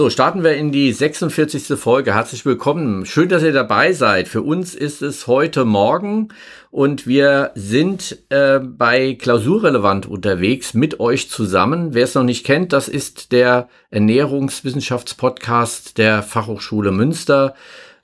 [0.00, 1.78] So, starten wir in die 46.
[1.78, 2.14] Folge.
[2.14, 3.04] Herzlich willkommen.
[3.04, 4.28] Schön, dass ihr dabei seid.
[4.28, 6.28] Für uns ist es heute Morgen
[6.70, 11.92] und wir sind äh, bei Klausurrelevant unterwegs mit euch zusammen.
[11.92, 17.54] Wer es noch nicht kennt, das ist der Ernährungswissenschaftspodcast der Fachhochschule Münster.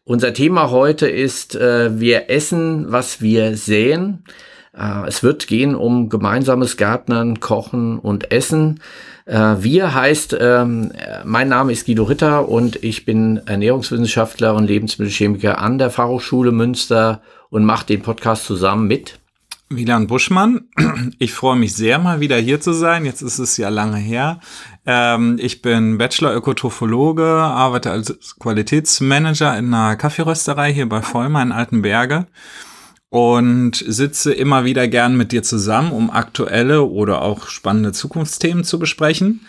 [0.05, 4.23] Unser Thema heute ist, äh, wir essen, was wir säen.
[4.77, 8.81] Äh, es wird gehen um gemeinsames Gärtnern, Kochen und Essen.
[9.27, 10.93] Äh, wir heißt, ähm,
[11.25, 17.21] mein Name ist Guido Ritter und ich bin Ernährungswissenschaftler und Lebensmittelchemiker an der Fachhochschule Münster
[17.51, 19.19] und mache den Podcast zusammen mit
[19.69, 20.69] Wieland Buschmann.
[21.19, 23.05] Ich freue mich sehr, mal wieder hier zu sein.
[23.05, 24.41] Jetzt ist es ja lange her.
[24.87, 32.27] Ähm, ich bin Bachelor-Ökotrophologe, arbeite als Qualitätsmanager in einer Kaffeerösterei hier bei Vollmer in Altenberge
[33.09, 38.79] und sitze immer wieder gern mit dir zusammen, um aktuelle oder auch spannende Zukunftsthemen zu
[38.79, 39.47] besprechen.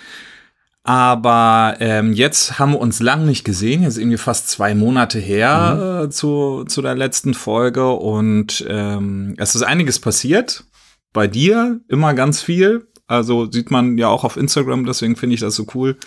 [0.84, 5.76] Aber ähm, jetzt haben wir uns lang nicht gesehen, jetzt irgendwie fast zwei Monate her
[5.76, 6.06] mhm.
[6.06, 10.64] äh, zu, zu der letzten Folge und ähm, es ist einiges passiert.
[11.12, 12.88] Bei dir immer ganz viel.
[13.06, 15.98] Also sieht man ja auch auf Instagram, deswegen finde ich das so cool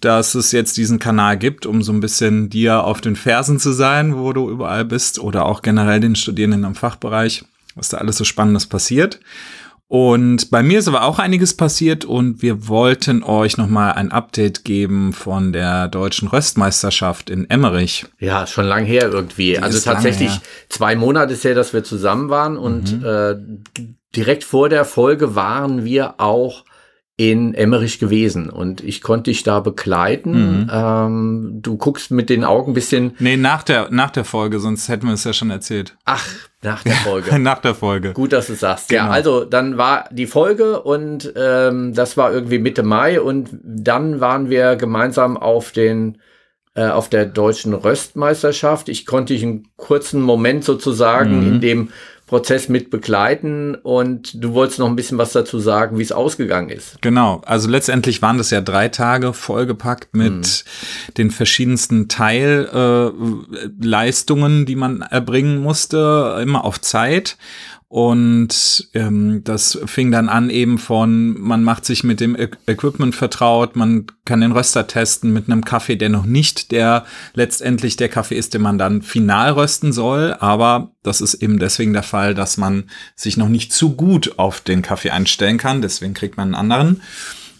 [0.00, 3.72] dass es jetzt diesen Kanal gibt, um so ein bisschen dir auf den Fersen zu
[3.72, 8.16] sein, wo du überall bist oder auch generell den Studierenden im Fachbereich, was da alles
[8.16, 9.20] so Spannendes passiert.
[9.86, 14.64] Und bei mir ist aber auch einiges passiert und wir wollten euch nochmal ein Update
[14.64, 18.06] geben von der deutschen Röstmeisterschaft in Emmerich.
[18.18, 19.52] Ja, schon lang her irgendwie.
[19.52, 20.32] Die also tatsächlich
[20.68, 23.04] zwei Monate ist her, dass wir zusammen waren und mhm.
[23.04, 23.36] äh,
[24.16, 26.64] direkt vor der Folge waren wir auch
[27.16, 30.62] in Emmerich gewesen und ich konnte dich da begleiten.
[30.62, 30.70] Mhm.
[30.72, 33.14] Ähm, du guckst mit den Augen ein bisschen.
[33.20, 35.96] Nee, nach der, nach der Folge, sonst hätten wir es ja schon erzählt.
[36.04, 36.26] Ach,
[36.62, 37.38] nach der Folge.
[37.38, 38.14] nach der Folge.
[38.14, 38.88] Gut, dass du sagst.
[38.88, 39.04] Genau.
[39.04, 44.18] Ja, also dann war die Folge und ähm, das war irgendwie Mitte Mai und dann
[44.18, 46.18] waren wir gemeinsam auf den
[46.74, 48.88] äh, auf der deutschen Röstmeisterschaft.
[48.88, 51.46] Ich konnte dich einen kurzen Moment sozusagen mhm.
[51.46, 51.88] in dem
[52.26, 56.70] Prozess mit begleiten und du wolltest noch ein bisschen was dazu sagen, wie es ausgegangen
[56.70, 56.96] ist.
[57.02, 61.12] Genau, also letztendlich waren das ja drei Tage vollgepackt mit mhm.
[61.18, 67.36] den verschiedensten Teilleistungen, äh, die man erbringen musste, immer auf Zeit.
[67.88, 73.14] Und ähm, das fing dann an eben von, man macht sich mit dem e Equipment
[73.14, 78.08] vertraut, man kann den Röster testen mit einem Kaffee, der noch nicht der letztendlich der
[78.08, 80.34] Kaffee ist, den man dann final rösten soll.
[80.40, 82.84] Aber das ist eben deswegen der Fall, dass man
[83.14, 85.80] sich noch nicht zu gut auf den Kaffee einstellen kann.
[85.80, 87.00] Deswegen kriegt man einen anderen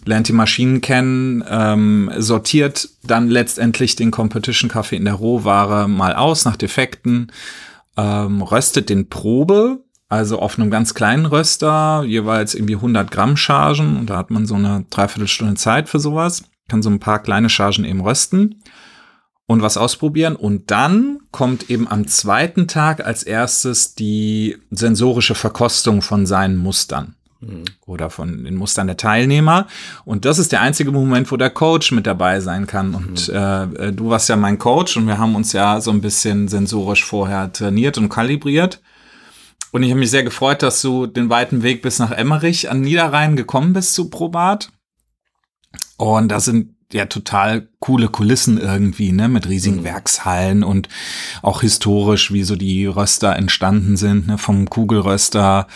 [0.06, 6.44] lernt die Maschinen kennen, ähm, sortiert dann letztendlich den Competition-Kaffee in der Rohware mal aus
[6.44, 7.32] nach Defekten,
[7.96, 13.96] ähm, röstet den Probe also auf einem ganz kleinen Röster jeweils irgendwie 100 Gramm Chargen
[13.96, 16.44] und da hat man so eine Dreiviertelstunde Zeit für sowas.
[16.68, 18.62] Kann so ein paar kleine Chargen eben rösten
[19.46, 20.36] und was ausprobieren.
[20.36, 27.16] Und dann kommt eben am zweiten Tag als erstes die sensorische Verkostung von seinen Mustern
[27.40, 27.64] mhm.
[27.86, 29.66] oder von den Mustern der Teilnehmer.
[30.04, 32.94] Und das ist der einzige Moment, wo der Coach mit dabei sein kann.
[32.94, 33.34] Und mhm.
[33.34, 37.04] äh, du warst ja mein Coach und wir haben uns ja so ein bisschen sensorisch
[37.04, 38.80] vorher trainiert und kalibriert.
[39.74, 42.80] Und ich habe mich sehr gefreut, dass du den weiten Weg bis nach Emmerich an
[42.80, 44.68] Niederrhein gekommen bist zu Probat.
[45.96, 49.84] Und das sind ja total coole Kulissen irgendwie, ne, mit riesigen mhm.
[49.84, 50.88] Werkshallen und
[51.42, 55.66] auch historisch, wie so die Röster entstanden sind, ne, vom Kugelröster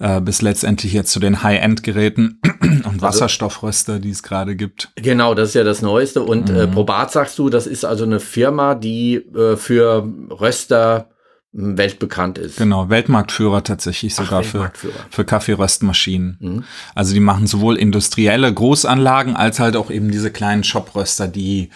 [0.00, 4.90] äh, bis letztendlich jetzt zu den High-End-Geräten und also Wasserstoffröster, die es gerade gibt.
[4.96, 6.24] Genau, das ist ja das Neueste.
[6.24, 6.58] Und äh, mhm.
[6.58, 11.13] äh, Probat sagst du, das ist also eine Firma, die äh, für Röster
[11.54, 12.56] weltbekannt ist.
[12.56, 14.72] Genau, Weltmarktführer tatsächlich sogar Ach, für,
[15.08, 16.36] für Kaffeeröstmaschinen.
[16.40, 16.64] Mhm.
[16.94, 21.70] Also die machen sowohl industrielle Großanlagen als halt auch eben diese kleinen Shopröster, die,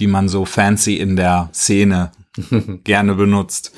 [0.00, 2.12] die man so fancy in der Szene
[2.84, 3.72] gerne benutzt.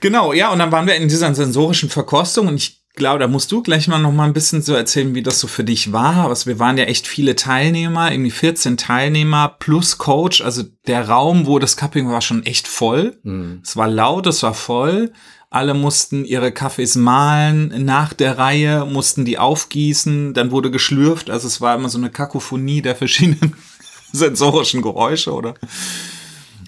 [0.00, 3.50] Genau, ja, und dann waren wir in dieser sensorischen Verkostung und ich glaube, da musst
[3.50, 6.28] du gleich mal noch mal ein bisschen so erzählen, wie das so für dich war.
[6.28, 10.40] Also wir waren ja echt viele Teilnehmer, irgendwie 14 Teilnehmer plus Coach.
[10.40, 13.18] Also der Raum, wo das Cupping war, schon echt voll.
[13.22, 13.60] Mhm.
[13.62, 15.12] Es war laut, es war voll.
[15.50, 21.30] Alle mussten ihre Kaffees mahlen nach der Reihe, mussten die aufgießen, dann wurde geschlürft.
[21.30, 23.54] Also es war immer so eine Kakophonie der verschiedenen
[24.12, 25.54] sensorischen Geräusche, oder?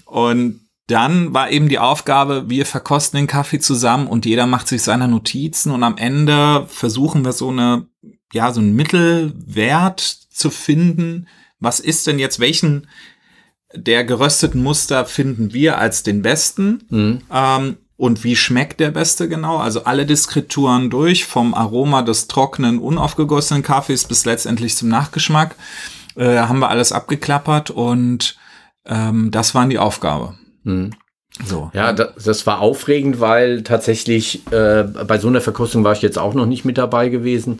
[0.05, 4.81] Und dann war eben die Aufgabe, wir verkosten den Kaffee zusammen und jeder macht sich
[4.81, 7.87] seine Notizen und am Ende versuchen wir so eine,
[8.31, 11.27] ja, so einen Mittelwert zu finden.
[11.59, 12.87] Was ist denn jetzt, welchen
[13.73, 16.83] der gerösteten Muster finden wir als den besten?
[16.89, 17.21] Mhm.
[17.33, 19.57] Ähm, und wie schmeckt der beste genau?
[19.57, 25.55] Also alle Diskrituren durch, vom Aroma des trockenen, unaufgegossenen Kaffees bis letztendlich zum Nachgeschmack.
[26.15, 28.37] äh, haben wir alles abgeklappert und
[28.85, 30.35] ähm, das waren die Aufgabe.
[30.67, 30.91] Mhm.
[31.45, 31.71] So.
[31.73, 36.17] Ja, das, das, war aufregend, weil tatsächlich äh, bei so einer Verkostung war ich jetzt
[36.17, 37.59] auch noch nicht mit dabei gewesen.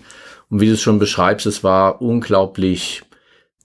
[0.50, 3.04] Und wie du es schon beschreibst, es war unglaublich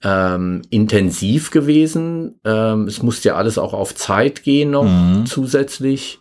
[0.03, 2.41] ähm, intensiv gewesen.
[2.45, 5.27] Ähm, es musste ja alles auch auf Zeit gehen noch mhm.
[5.27, 6.19] zusätzlich.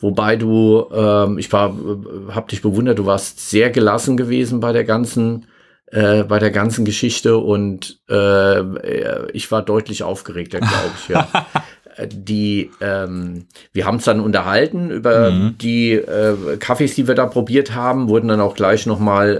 [0.00, 4.72] Wobei du, ähm, ich war, äh, hab dich bewundert, du warst sehr gelassen gewesen bei
[4.72, 5.46] der ganzen,
[5.86, 11.08] äh, bei der ganzen Geschichte und äh, ich war deutlich aufgeregter, glaube ich.
[11.08, 11.28] Ja.
[12.06, 15.58] die, ähm, wir haben es dann unterhalten über mhm.
[15.58, 19.36] die äh, Kaffees, die wir da probiert haben, wurden dann auch gleich nochmal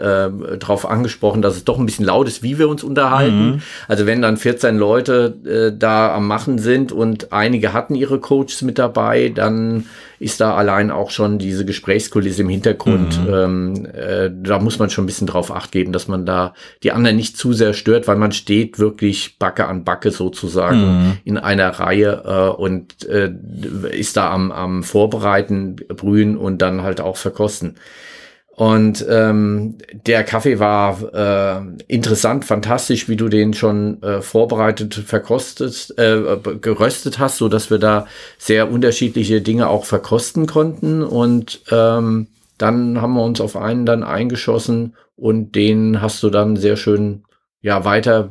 [0.52, 3.46] äh, darauf angesprochen, dass es doch ein bisschen laut ist, wie wir uns unterhalten.
[3.46, 3.62] Mhm.
[3.88, 8.62] Also wenn dann 14 Leute äh, da am Machen sind und einige hatten ihre Coaches
[8.62, 9.86] mit dabei, dann
[10.20, 13.18] ist da allein auch schon diese Gesprächskulisse im Hintergrund.
[13.26, 13.34] Mhm.
[13.34, 16.52] Ähm, äh, da muss man schon ein bisschen drauf acht geben, dass man da
[16.82, 21.12] die anderen nicht zu sehr stört, weil man steht wirklich Backe an Backe sozusagen mhm.
[21.24, 23.32] in einer Reihe äh, und äh,
[23.92, 27.76] ist da am, am Vorbereiten, Brühen und dann halt auch verkosten.
[28.60, 35.94] Und ähm, der Kaffee war äh, interessant, fantastisch, wie du den schon äh, vorbereitet, verkostet,
[35.96, 41.02] äh, geröstet hast, so dass wir da sehr unterschiedliche Dinge auch verkosten konnten.
[41.02, 42.26] Und ähm,
[42.58, 47.22] dann haben wir uns auf einen dann eingeschossen und den hast du dann sehr schön
[47.62, 48.30] ja weiter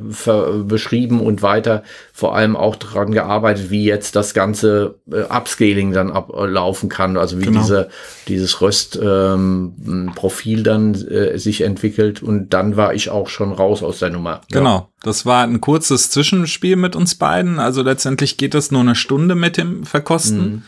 [0.64, 1.84] beschrieben und weiter
[2.14, 7.40] vor allem auch daran gearbeitet, wie jetzt das ganze äh, Upscaling dann ablaufen kann, also
[7.40, 7.62] wie genau.
[7.62, 7.90] diese
[8.28, 14.00] dieses Röstprofil ähm, dann äh, sich entwickelt und dann war ich auch schon raus aus
[14.00, 14.42] der Nummer.
[14.52, 14.88] Genau, ja.
[15.04, 19.36] das war ein kurzes Zwischenspiel mit uns beiden, also letztendlich geht es nur eine Stunde
[19.36, 20.40] mit dem Verkosten.
[20.40, 20.64] Mhm.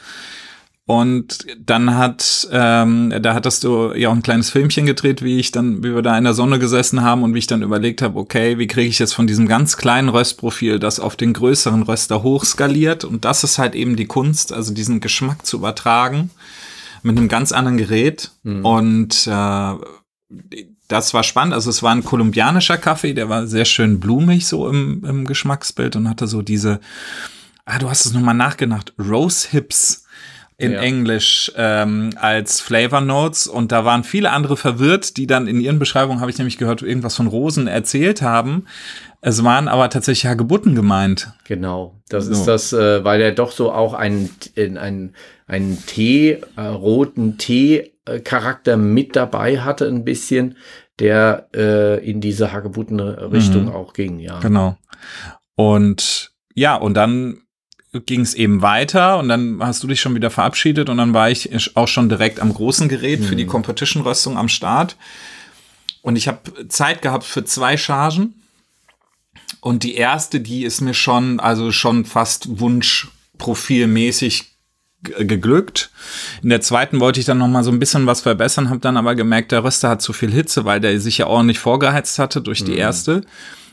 [0.91, 5.51] Und dann hat, ähm, da hattest du ja auch ein kleines Filmchen gedreht, wie ich
[5.51, 8.19] dann, wie wir da in der Sonne gesessen haben und wie ich dann überlegt habe,
[8.19, 12.23] okay, wie kriege ich jetzt von diesem ganz kleinen Röstprofil das auf den größeren Röster
[12.23, 13.05] hochskaliert?
[13.05, 16.29] Und das ist halt eben die Kunst, also diesen Geschmack zu übertragen
[17.03, 18.31] mit einem ganz anderen Gerät.
[18.43, 18.65] Mhm.
[18.65, 19.73] Und äh,
[20.89, 21.53] das war spannend.
[21.53, 25.95] Also es war ein kolumbianischer Kaffee, der war sehr schön blumig so im, im Geschmacksbild
[25.95, 26.81] und hatte so diese,
[27.63, 30.00] ah, du hast es nochmal nachgedacht, Rose Hips
[30.61, 30.81] in ja.
[30.81, 35.79] Englisch ähm, als Flavor Notes und da waren viele andere verwirrt, die dann in ihren
[35.79, 38.65] Beschreibungen, habe ich nämlich gehört, irgendwas von Rosen erzählt haben.
[39.21, 41.33] Es waren aber tatsächlich Hagebutten gemeint.
[41.45, 42.31] Genau, das so.
[42.31, 45.15] ist das, äh, weil er doch so auch einen, einen,
[45.47, 50.57] einen Tee, äh, roten Tee-Charakter mit dabei hatte, ein bisschen,
[50.99, 53.71] der äh, in diese Hagebutten-Richtung mhm.
[53.71, 54.39] auch ging, ja.
[54.39, 54.77] Genau.
[55.55, 57.41] Und ja, und dann
[57.93, 61.29] ging es eben weiter und dann hast du dich schon wieder verabschiedet und dann war
[61.29, 63.25] ich auch schon direkt am großen Gerät mhm.
[63.25, 63.49] für die mhm.
[63.49, 64.95] Competition-Röstung am Start.
[66.01, 68.35] Und ich habe Zeit gehabt für zwei Chargen.
[69.59, 74.45] Und die erste, die ist mir schon, also schon fast wunschprofilmäßig
[75.03, 75.91] geglückt.
[76.41, 78.97] In der zweiten wollte ich dann noch mal so ein bisschen was verbessern, habe dann
[78.97, 82.41] aber gemerkt, der Röster hat zu viel Hitze, weil der sich ja ordentlich vorgeheizt hatte
[82.41, 82.77] durch die mhm.
[82.77, 83.21] erste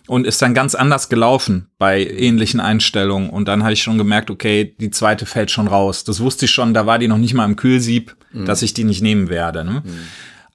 [0.09, 3.31] und ist dann ganz anders gelaufen bei ähnlichen Einstellungen.
[3.31, 6.03] Und dann habe ich schon gemerkt, okay, die zweite fällt schon raus.
[6.03, 8.47] Das wusste ich schon, da war die noch nicht mal im Kühlsieb, mhm.
[8.47, 9.65] dass ich die nicht nehmen werde.
[9.65, 9.83] Ne?
[9.85, 9.99] Mhm.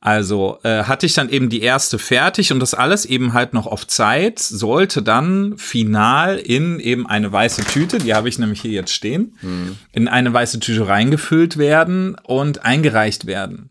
[0.01, 3.67] Also äh, hatte ich dann eben die erste fertig und das alles eben halt noch
[3.67, 8.71] auf Zeit, sollte dann final in eben eine weiße Tüte, die habe ich nämlich hier
[8.71, 9.77] jetzt stehen, mhm.
[9.93, 13.69] in eine weiße Tüte reingefüllt werden und eingereicht werden.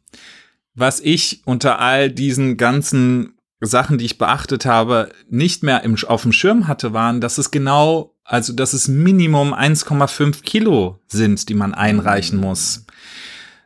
[0.74, 3.34] Was ich unter all diesen ganzen
[3.66, 7.50] Sachen, die ich beachtet habe, nicht mehr im, auf dem Schirm hatte, waren, dass es
[7.50, 12.44] genau, also dass es Minimum 1,5 Kilo sind, die man einreichen mhm.
[12.44, 12.86] muss.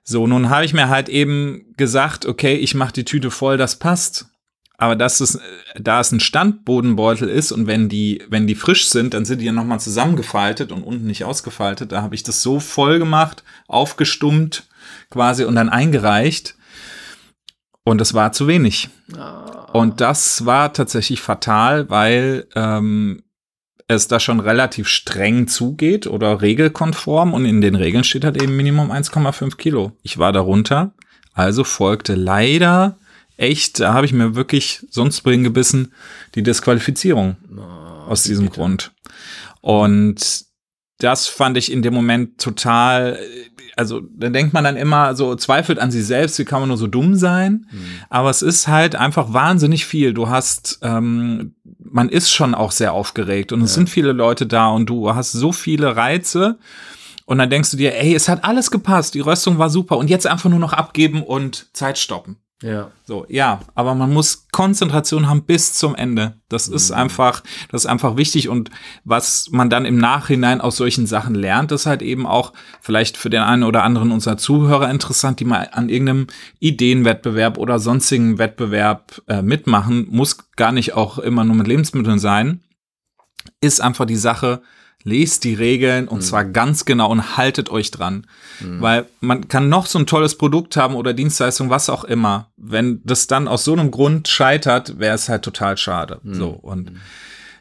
[0.05, 3.77] So, nun habe ich mir halt eben gesagt, okay, ich mache die Tüte voll, das
[3.77, 4.27] passt.
[4.79, 5.41] Aber dass es,
[5.75, 9.47] da es ein Standbodenbeutel ist und wenn die, wenn die frisch sind, dann sind die
[9.47, 11.93] ja nochmal zusammengefaltet und unten nicht ausgefaltet.
[11.93, 14.69] Da habe ich das so voll gemacht, aufgestummt
[15.11, 16.57] quasi und dann eingereicht.
[17.85, 18.91] Und es war zu wenig.
[19.17, 19.56] Oh.
[19.73, 23.23] Und das war tatsächlich fatal, weil ähm,
[23.89, 28.57] es da schon relativ streng zugeht oder regelkonform und in den Regeln steht halt eben
[28.57, 29.93] Minimum 1,5 Kilo.
[30.03, 30.93] Ich war darunter,
[31.35, 32.99] also folgte leider
[33.37, 35.93] echt, da habe ich mir wirklich sonst gebissen,
[36.35, 38.57] die Disqualifizierung oh, aus diesem bitte.
[38.57, 38.93] Grund.
[39.61, 40.46] Und
[40.99, 43.19] das fand ich in dem Moment total
[43.77, 46.79] also da denkt man dann immer so, zweifelt an sich selbst, wie kann man nur
[46.79, 47.67] so dumm sein?
[47.71, 47.85] Mhm.
[48.09, 50.15] Aber es ist halt einfach wahnsinnig viel.
[50.15, 54.69] Du hast, ähm, man ist schon auch sehr aufgeregt und es sind viele Leute da
[54.69, 56.59] und du hast so viele Reize.
[57.27, 60.09] Und dann denkst du dir, ey, es hat alles gepasst, die Röstung war super und
[60.09, 62.37] jetzt einfach nur noch abgeben und Zeit stoppen.
[62.63, 62.91] Ja.
[63.05, 66.41] So, ja, aber man muss Konzentration haben bis zum Ende.
[66.49, 66.97] Das ist Mhm.
[66.97, 68.71] einfach, das ist einfach wichtig und
[69.05, 73.29] was man dann im Nachhinein aus solchen Sachen lernt, ist halt eben auch vielleicht für
[73.29, 79.21] den einen oder anderen unserer Zuhörer interessant, die mal an irgendeinem Ideenwettbewerb oder sonstigen Wettbewerb
[79.29, 82.63] äh, mitmachen, muss gar nicht auch immer nur mit Lebensmitteln sein,
[83.61, 84.63] ist einfach die Sache,
[85.07, 88.27] lest die Regeln und zwar ganz genau und haltet euch dran.
[88.81, 92.51] Weil man kann noch so ein tolles Produkt haben oder Dienstleistung, was auch immer.
[92.57, 96.21] Wenn das dann aus so einem Grund scheitert, wäre es halt total schade.
[96.25, 96.91] So und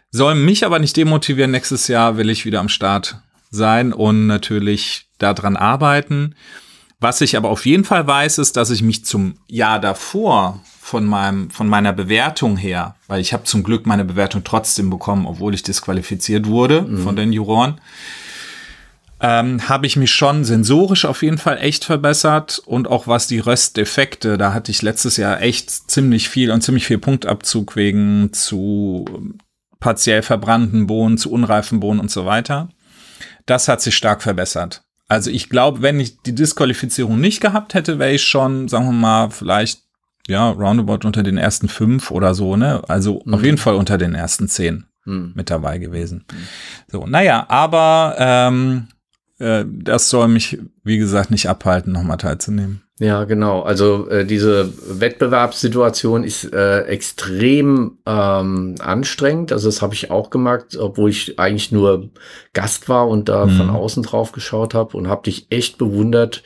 [0.10, 1.52] soll mich aber nicht demotivieren.
[1.52, 3.18] Nächstes Jahr will ich wieder am Start
[3.52, 6.36] sein und natürlich daran arbeiten.
[7.00, 11.04] Was ich aber auf jeden Fall weiß, ist, dass ich mich zum Jahr davor von
[11.04, 15.56] meinem von meiner Bewertung her, weil ich habe zum Glück meine Bewertung trotzdem bekommen, obwohl
[15.56, 17.82] ich disqualifiziert wurde von den Juroren,
[19.20, 23.40] ähm, habe ich mich schon sensorisch auf jeden Fall echt verbessert und auch was die
[23.40, 29.06] Röstdefekte, da hatte ich letztes Jahr echt ziemlich viel und ziemlich viel Punktabzug wegen zu
[29.80, 32.70] partiell verbrannten Bohnen, zu unreifen Bohnen und so weiter.
[33.48, 34.84] Das hat sich stark verbessert.
[35.08, 38.92] Also ich glaube, wenn ich die Disqualifizierung nicht gehabt hätte, wäre ich schon, sagen wir
[38.92, 39.85] mal, vielleicht
[40.28, 42.82] ja roundabout unter den ersten fünf oder so, ne?
[42.88, 45.34] Also auf jeden Fall unter den ersten zehn Hm.
[45.36, 46.26] mit dabei gewesen.
[46.88, 48.88] So, naja, aber ähm,
[49.38, 52.82] äh, das soll mich, wie gesagt, nicht abhalten, nochmal teilzunehmen.
[52.98, 53.62] Ja, genau.
[53.62, 54.72] Also äh, diese
[55.30, 59.52] Wettbewerbssituation ist äh, extrem ähm, anstrengend.
[59.52, 62.10] Also das habe ich auch gemerkt, obwohl ich eigentlich nur
[62.54, 63.58] Gast war und da Mhm.
[63.58, 66.42] von außen drauf geschaut habe und habe dich echt bewundert,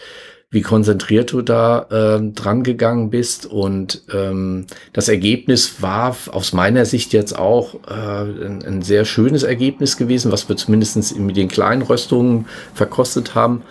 [0.51, 3.45] wie konzentriert du da ähm, dran gegangen bist.
[3.45, 9.43] Und ähm, das Ergebnis war aus meiner Sicht jetzt auch äh, ein, ein sehr schönes
[9.43, 13.61] Ergebnis gewesen, was wir zumindest mit den kleinen Röstungen verkostet haben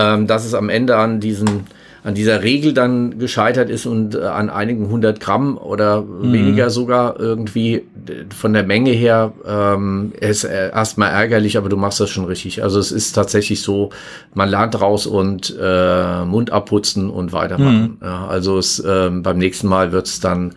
[0.00, 1.66] ähm, dass es am Ende an diesen
[2.02, 7.20] an dieser Regel dann gescheitert ist und äh, an einigen hundert Gramm oder weniger sogar
[7.20, 7.82] irgendwie äh,
[8.34, 12.62] von der Menge her ähm, ist äh, erstmal ärgerlich, aber du machst das schon richtig.
[12.62, 13.90] Also es ist tatsächlich so,
[14.34, 17.98] man lernt raus und äh, Mund abputzen und weitermachen.
[18.02, 20.54] Ja, also es, ähm, beim nächsten Mal wird es dann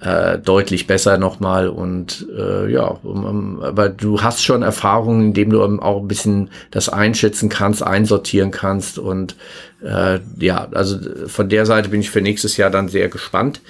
[0.00, 5.50] äh, deutlich besser nochmal und äh, ja, um, um, aber du hast schon Erfahrungen, indem
[5.50, 9.36] du auch ein bisschen das einschätzen kannst, einsortieren kannst und
[9.82, 13.60] äh, ja, also von der Seite bin ich für nächstes Jahr dann sehr gespannt.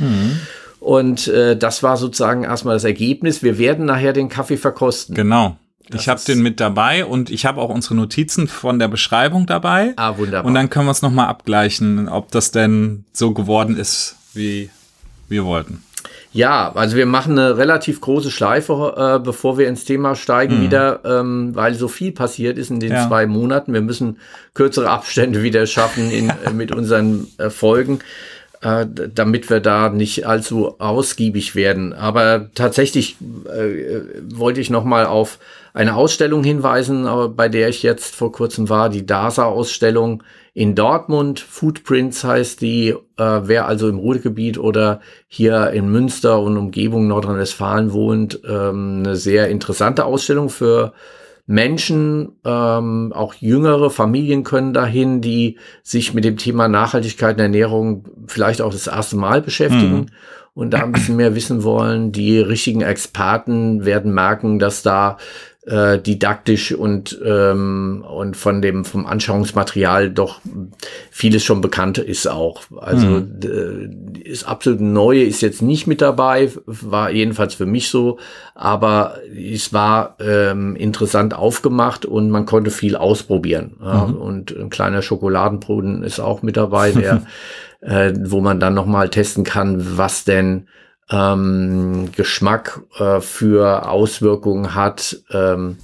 [0.80, 3.42] Und äh, das war sozusagen erstmal das Ergebnis.
[3.42, 5.14] Wir werden nachher den Kaffee verkosten.
[5.14, 5.56] Genau.
[5.90, 9.46] Das ich habe den mit dabei und ich habe auch unsere Notizen von der Beschreibung
[9.46, 9.94] dabei.
[9.96, 10.44] Ah, wunderbar.
[10.44, 14.70] Und dann können wir es nochmal abgleichen, ob das denn so geworden ist, wie
[15.28, 15.82] wir wollten.
[16.38, 21.00] Ja, also wir machen eine relativ große Schleife, äh, bevor wir ins Thema steigen wieder,
[21.04, 23.08] ähm, weil so viel passiert ist in den Ja.
[23.08, 23.72] zwei Monaten.
[23.72, 24.18] Wir müssen
[24.54, 27.98] kürzere Abstände wieder schaffen in, äh, mit unseren äh, Folgen,
[28.60, 31.92] äh, damit wir da nicht allzu ausgiebig werden.
[31.92, 33.16] Aber tatsächlich
[33.52, 34.02] äh, äh,
[34.32, 35.40] wollte ich noch mal auf
[35.74, 40.22] eine Ausstellung hinweisen, bei der ich jetzt vor kurzem war, die DASA-Ausstellung
[40.54, 41.40] in Dortmund.
[41.40, 47.92] Footprints heißt die, äh, wer also im Ruhrgebiet oder hier in Münster und Umgebung Nordrhein-Westfalen
[47.92, 50.92] wohnt, ähm, eine sehr interessante Ausstellung für
[51.50, 58.04] Menschen, ähm, auch jüngere Familien können dahin, die sich mit dem Thema Nachhaltigkeit und Ernährung
[58.26, 60.10] vielleicht auch das erste Mal beschäftigen
[60.58, 62.12] und da ein bisschen mehr wissen wollen.
[62.12, 65.16] Die richtigen Experten werden merken, dass da
[65.68, 70.40] äh, didaktisch und, ähm, und von dem vom Anschauungsmaterial doch
[71.10, 72.62] vieles schon bekannt ist auch.
[72.78, 73.88] Also d-
[74.24, 78.18] ist absolut Neue ist jetzt nicht mit dabei, war jedenfalls für mich so,
[78.54, 83.76] aber es war ähm, interessant aufgemacht und man konnte viel ausprobieren.
[83.82, 87.22] Ja, Und ein kleiner Schokoladenbrunnen ist auch mit dabei, der,
[87.80, 90.66] äh, wo man dann noch mal testen kann, was denn
[91.10, 95.78] ähm, Geschmack äh, für Auswirkungen hat, ähm,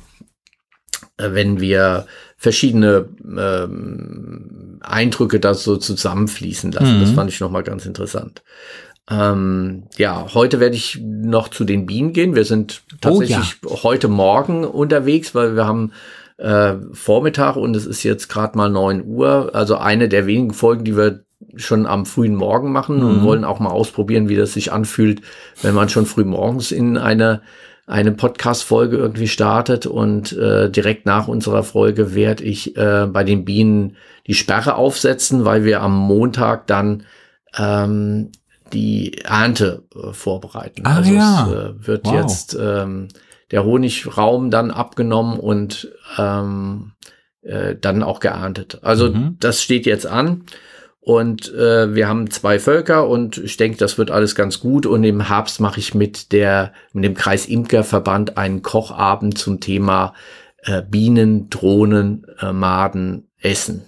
[1.17, 6.99] äh, wenn wir verschiedene ähm, Eindrücke da so zusammenfließen lassen.
[6.99, 7.01] Mhm.
[7.01, 8.43] Das fand ich nochmal ganz interessant.
[9.11, 12.35] Ähm, ja, heute werde ich noch zu den Bienen gehen.
[12.35, 15.93] Wir sind tatsächlich heute Morgen unterwegs, weil wir haben
[16.39, 19.51] äh, Vormittag und es ist jetzt gerade mal 9 Uhr.
[19.55, 21.25] Also eine der wenigen Folgen, die wir
[21.57, 23.23] schon am frühen Morgen machen und Mhm.
[23.23, 25.21] wollen auch mal ausprobieren, wie das sich anfühlt,
[25.63, 27.43] wenn man schon früh morgens in eine
[27.87, 33.45] eine Podcast-Folge irgendwie startet und äh, direkt nach unserer Folge werde ich äh, bei den
[33.45, 33.97] Bienen
[34.27, 37.03] die Sperre aufsetzen, weil wir am Montag dann
[37.59, 38.33] ähm,
[38.73, 40.83] die Ernte äh, vorbereiten.
[40.87, 41.47] Ah, also ja.
[41.47, 42.15] es äh, wird Wow.
[42.15, 43.09] jetzt ähm,
[43.51, 46.93] der Honigraum dann abgenommen und ähm,
[47.43, 48.79] äh, dann auch geerntet.
[48.83, 49.37] Also Mhm.
[49.41, 50.45] das steht jetzt an.
[51.05, 54.87] Und äh, wir haben zwei Völker und ich denke, das wird alles ganz gut.
[54.87, 60.15] Und im Herbst mache ich mit der mit dem Kreis Imkerverband einen Kochabend zum Thema
[60.63, 63.83] äh, Bienen, Drohnen, äh, Maden, Essen.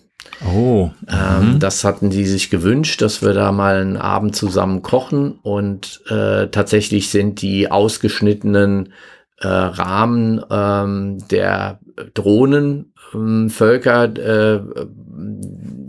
[0.45, 0.91] Oh.
[1.09, 1.59] Ähm, mhm.
[1.59, 5.39] Das hatten die sich gewünscht, dass wir da mal einen Abend zusammen kochen.
[5.41, 8.93] Und äh, tatsächlich sind die ausgeschnittenen
[9.41, 11.81] äh, Rahmen ähm, der
[12.13, 14.61] Drohnenvölker äh,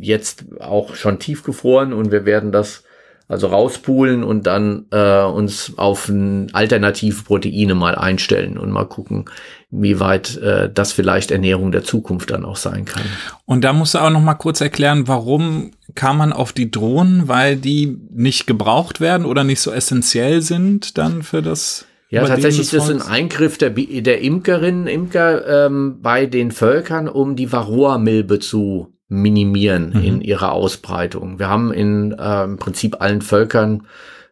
[0.07, 2.83] jetzt auch schon tiefgefroren und wir werden das
[3.29, 6.09] also rauspulen und dann äh, uns auf
[6.53, 9.25] alternative Proteine mal einstellen und mal gucken,
[9.69, 13.03] wie weit äh, das vielleicht Ernährung der Zukunft dann auch sein kann.
[13.45, 17.27] Und da musst du auch noch mal kurz erklären, warum kam man auf die Drohnen,
[17.27, 22.61] weil die nicht gebraucht werden oder nicht so essentiell sind dann für das ja, tatsächlich
[22.61, 28.39] ist das ein Eingriff der, der Imkerinnen, Imker ähm, bei den Völkern, um die Varroa-Milbe
[28.39, 30.03] zu minimieren mhm.
[30.03, 31.39] in ihrer Ausbreitung.
[31.39, 33.87] Wir haben in äh, im Prinzip allen Völkern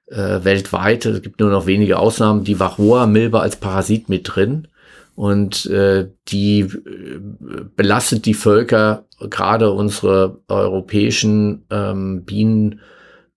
[0.08, 4.68] äh, weltweit, es gibt nur noch wenige Ausnahmen, die Varroa-Milbe als Parasit mit drin.
[5.16, 7.20] Und äh, die äh,
[7.76, 12.82] belastet die Völker, gerade unsere europäischen ähm, Bienen,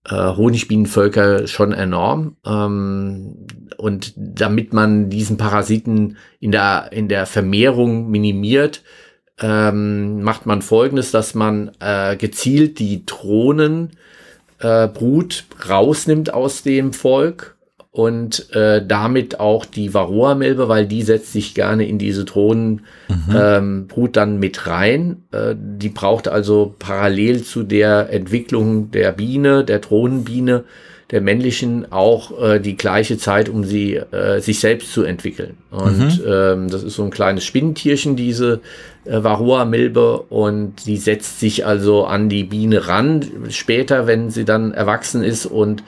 [0.05, 2.37] äh, Honigbienenvölker schon enorm.
[2.45, 8.83] Ähm, und damit man diesen Parasiten in der, in der Vermehrung minimiert,
[9.41, 13.95] ähm, macht man folgendes, dass man äh, gezielt die Drohnenbrut
[14.61, 17.57] äh, rausnimmt aus dem Volk
[17.91, 23.35] und äh, damit auch die Varroa-Milbe, weil die setzt sich gerne in diese Drohnenbrut mhm.
[23.35, 25.25] ähm, dann mit rein.
[25.33, 30.65] Äh, die braucht also parallel zu der Entwicklung der Biene, der Drohnenbiene,
[31.11, 35.57] der männlichen auch äh, die gleiche Zeit, um sie äh, sich selbst zu entwickeln.
[35.71, 36.25] Und mhm.
[36.27, 38.61] ähm, das ist so ein kleines Spinnentierchen, diese
[39.05, 44.73] äh, Varroa-Milbe, und die setzt sich also an die Biene ran, später, wenn sie dann
[44.73, 45.83] erwachsen ist und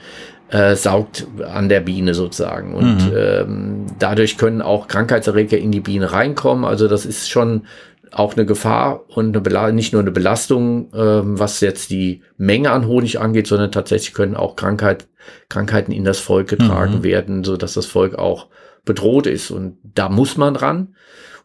[0.49, 2.73] äh, saugt an der Biene sozusagen.
[2.73, 3.13] Und mhm.
[3.15, 6.65] ähm, dadurch können auch Krankheitserreger in die Biene reinkommen.
[6.65, 7.63] Also das ist schon
[8.11, 12.87] auch eine Gefahr und eine nicht nur eine Belastung, ähm, was jetzt die Menge an
[12.87, 15.07] Honig angeht, sondern tatsächlich können auch Krankheit,
[15.49, 17.03] Krankheiten in das Volk getragen mhm.
[17.03, 18.47] werden, so dass das Volk auch
[18.85, 19.51] bedroht ist.
[19.51, 20.95] Und da muss man ran.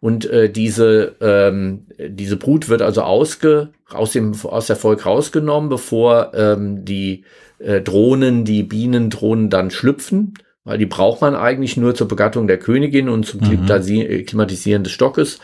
[0.00, 5.70] Und äh, diese, ähm, diese Brut wird also ausge, aus, dem, aus der Volk rausgenommen,
[5.70, 7.24] bevor ähm, die
[7.58, 10.34] äh, Drohnen, die Bienendrohnen dann schlüpfen
[10.66, 13.66] weil die braucht man eigentlich nur zur Begattung der Königin und zum mhm.
[14.26, 15.38] Klimatisieren des Stockes.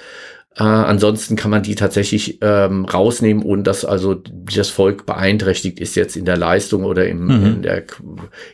[0.56, 5.94] Äh, ansonsten kann man die tatsächlich ähm, rausnehmen, ohne dass also das Volk beeinträchtigt ist
[5.94, 7.46] jetzt in der Leistung oder im, mhm.
[7.46, 7.84] in, der,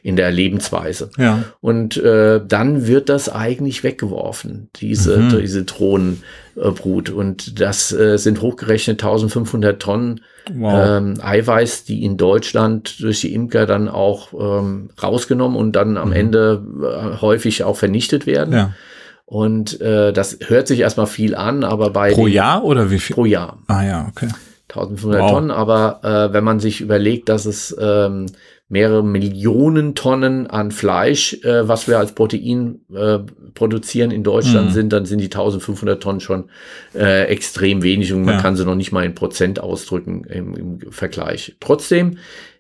[0.04, 1.10] in der Lebensweise.
[1.18, 1.42] Ja.
[1.60, 5.40] Und äh, dann wird das eigentlich weggeworfen, diese, mhm.
[5.40, 7.10] diese Drohnenbrut.
[7.10, 10.20] Und das äh, sind hochgerechnet 1500 Tonnen
[10.54, 10.98] wow.
[10.98, 16.10] ähm, Eiweiß, die in Deutschland durch die Imker dann auch ähm, rausgenommen und dann am
[16.10, 16.14] mhm.
[16.14, 18.54] Ende äh, häufig auch vernichtet werden.
[18.54, 18.72] Ja.
[19.28, 23.14] Und äh, das hört sich erstmal viel an, aber bei pro Jahr oder wie viel?
[23.14, 23.58] Pro Jahr.
[23.66, 24.28] Ah ja, okay.
[24.70, 25.30] 1500 wow.
[25.30, 28.24] Tonnen, aber äh, wenn man sich überlegt, dass es ähm,
[28.70, 33.18] mehrere Millionen Tonnen an Fleisch, äh, was wir als Protein äh,
[33.52, 34.72] produzieren in Deutschland mm.
[34.72, 36.48] sind, dann sind die 1500 Tonnen schon
[36.94, 38.40] äh, extrem wenig und man ja.
[38.40, 41.56] kann sie noch nicht mal in Prozent ausdrücken im, im Vergleich.
[41.60, 42.16] Trotzdem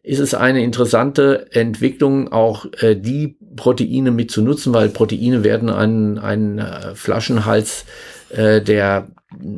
[0.08, 5.68] ist es eine interessante Entwicklung, auch äh, die Proteine mit zu nutzen, weil Proteine werden
[5.68, 7.84] ein, ein äh, Flaschenhals
[8.30, 9.08] äh, der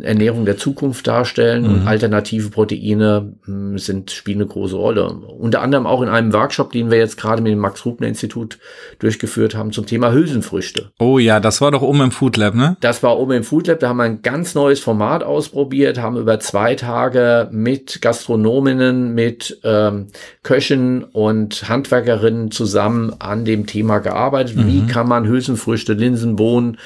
[0.03, 1.69] Ernährung der Zukunft darstellen mhm.
[1.69, 5.09] und alternative Proteine mh, hm, sind, spielen eine große Rolle.
[5.09, 8.59] Unter anderem auch in einem Workshop, den wir jetzt gerade mit dem Max-Rubner-Institut
[8.99, 10.91] durchgeführt haben zum Thema Hülsenfrüchte.
[10.99, 12.79] Oh ja, das war doch oben im Food Lab, ne?
[12.81, 16.17] Das war oben im Food Lab, da haben wir ein ganz neues Format ausprobiert, haben
[16.17, 20.09] über zwei Tage mit Gastronominnen, mit ähm,
[20.43, 24.57] Köchen und Handwerkerinnen zusammen an dem Thema gearbeitet.
[24.57, 24.67] Mhm.
[24.67, 26.77] Wie kann man Hülsenfrüchte, Linsen, Bohnen,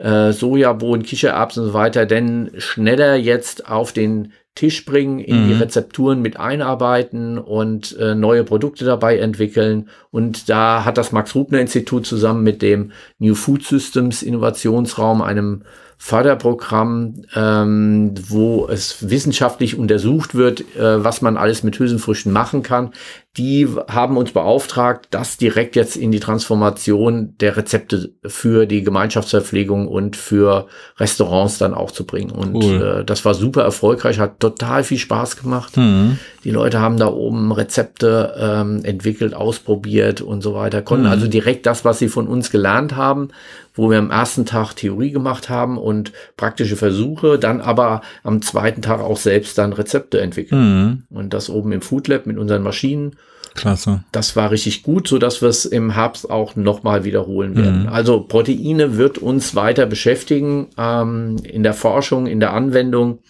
[0.00, 5.48] äh, Sojabohnen, Kichererbsen und so weiter denn schneller jetzt auf den Tisch bringen, in mhm.
[5.48, 9.88] die Rezepturen mit einarbeiten und äh, neue Produkte dabei entwickeln.
[10.10, 15.62] Und da hat das Max-Rubner-Institut zusammen mit dem New Food Systems Innovationsraum, einem
[16.02, 22.92] Förderprogramm, ähm, wo es wissenschaftlich untersucht wird, äh, was man alles mit Hülsenfrüchten machen kann.
[23.36, 29.86] Die haben uns beauftragt, das direkt jetzt in die Transformation der Rezepte für die Gemeinschaftsverpflegung
[29.86, 30.66] und für
[30.98, 32.32] Restaurants dann auch zu bringen.
[32.32, 33.00] Und cool.
[33.00, 35.76] äh, das war super erfolgreich, hat total viel Spaß gemacht.
[35.76, 36.18] Mhm.
[36.42, 41.12] Die Leute haben da oben Rezepte ähm, entwickelt, ausprobiert und so weiter, konnten mhm.
[41.12, 43.28] also direkt das, was sie von uns gelernt haben,
[43.74, 48.82] wo wir am ersten Tag Theorie gemacht haben und praktische Versuche, dann aber am zweiten
[48.82, 50.60] Tag auch selbst dann Rezepte entwickeln.
[50.60, 51.16] Mhm.
[51.16, 53.16] Und das oben im Food Lab mit unseren Maschinen.
[53.54, 54.04] Klasse.
[54.12, 57.82] Das war richtig gut, so dass wir es im Herbst auch nochmal wiederholen werden.
[57.82, 57.88] Mhm.
[57.88, 63.20] Also Proteine wird uns weiter beschäftigen ähm, in der Forschung, in der Anwendung.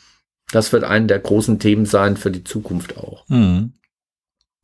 [0.52, 3.24] Das wird ein der großen Themen sein für die Zukunft auch.
[3.28, 3.72] Mhm.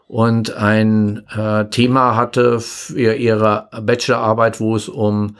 [0.06, 5.36] und ein äh, Thema hatte für ihre Bachelorarbeit, wo es um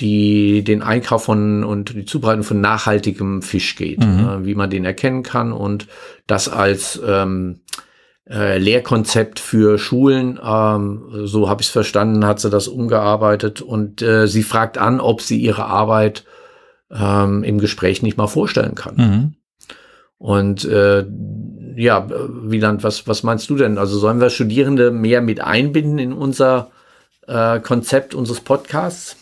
[0.00, 4.18] die, den Einkauf von und die Zubereitung von nachhaltigem Fisch geht, mhm.
[4.18, 5.86] äh, wie man den erkennen kann und
[6.26, 7.60] das als ähm,
[8.28, 14.02] äh, Lehrkonzept für Schulen, ähm, so habe ich es verstanden, hat sie das umgearbeitet und
[14.02, 16.24] äh, sie fragt an, ob sie ihre Arbeit
[16.90, 18.96] ähm, im Gespräch nicht mal vorstellen kann.
[18.96, 19.34] Mhm.
[20.18, 21.04] Und äh,
[21.76, 23.78] ja, Wieland, was, was meinst du denn?
[23.78, 26.70] Also sollen wir Studierende mehr mit einbinden in unser
[27.26, 29.16] äh, Konzept unseres Podcasts?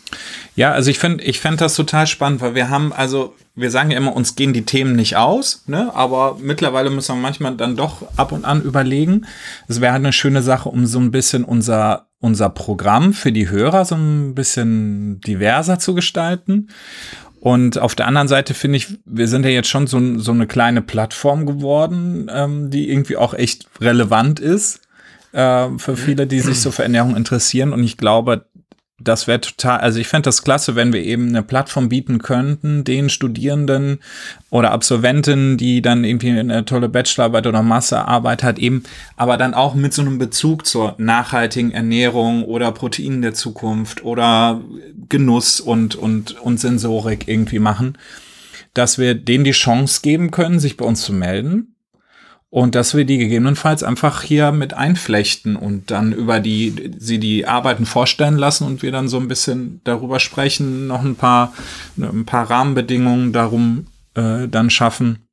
[0.55, 3.91] Ja, also ich finde, ich fände das total spannend, weil wir haben, also wir sagen
[3.91, 5.91] ja immer, uns gehen die Themen nicht aus, ne?
[5.95, 9.25] aber mittlerweile müssen wir manchmal dann doch ab und an überlegen.
[9.67, 13.49] Es wäre halt eine schöne Sache, um so ein bisschen unser, unser Programm für die
[13.49, 16.69] Hörer so ein bisschen diverser zu gestalten.
[17.43, 20.47] Und auf der anderen Seite finde ich, wir sind ja jetzt schon so, so eine
[20.47, 24.79] kleine Plattform geworden, ähm, die irgendwie auch echt relevant ist
[25.33, 27.73] äh, für viele, die sich so für Ernährung interessieren.
[27.73, 28.45] Und ich glaube,
[28.99, 32.83] das wäre total, also ich fände das klasse, wenn wir eben eine Plattform bieten könnten,
[32.83, 33.99] den Studierenden
[34.51, 38.83] oder Absolventen, die dann irgendwie eine tolle Bachelorarbeit oder Massearbeit hat, eben,
[39.17, 44.61] aber dann auch mit so einem Bezug zur nachhaltigen Ernährung oder Proteinen der Zukunft oder
[45.09, 47.97] Genuss und, und, und Sensorik irgendwie machen,
[48.75, 51.72] dass wir denen die Chance geben können, sich bei uns zu melden
[52.53, 57.47] und dass wir die gegebenenfalls einfach hier mit einflechten und dann über die sie die
[57.47, 61.51] Arbeiten vorstellen lassen und wir dann so ein bisschen darüber sprechen, noch ein paar
[61.97, 65.27] ein paar Rahmenbedingungen darum äh, dann schaffen.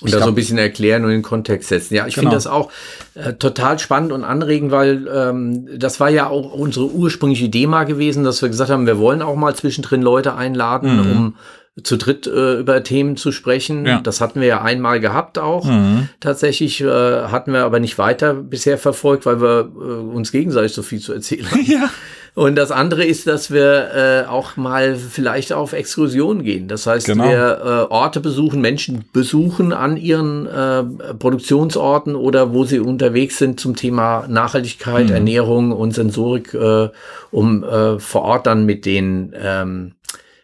[0.00, 1.94] Und da so ein bisschen erklären und in den Kontext setzen.
[1.94, 2.30] Ja, ich genau.
[2.30, 2.72] finde das auch
[3.14, 7.84] äh, total spannend und anregend, weil ähm, das war ja auch unsere ursprüngliche Idee mal
[7.84, 11.12] gewesen, dass wir gesagt haben, wir wollen auch mal zwischendrin Leute einladen, mhm.
[11.12, 11.34] um
[11.82, 13.84] zu dritt äh, über Themen zu sprechen.
[13.84, 14.00] Ja.
[14.00, 15.66] Das hatten wir ja einmal gehabt auch.
[15.66, 16.08] Mhm.
[16.20, 20.82] Tatsächlich äh, hatten wir aber nicht weiter bisher verfolgt, weil wir äh, uns gegenseitig so
[20.82, 21.56] viel zu erzählen haben.
[21.66, 21.90] Ja.
[22.36, 26.68] Und das andere ist, dass wir äh, auch mal vielleicht auf Exkursionen gehen.
[26.68, 27.24] Das heißt, genau.
[27.24, 30.84] wir äh, Orte besuchen, Menschen besuchen an ihren äh,
[31.18, 35.14] Produktionsorten oder wo sie unterwegs sind zum Thema Nachhaltigkeit, mhm.
[35.14, 36.90] Ernährung und Sensorik, äh,
[37.30, 39.92] um äh, vor Ort dann mit den ähm,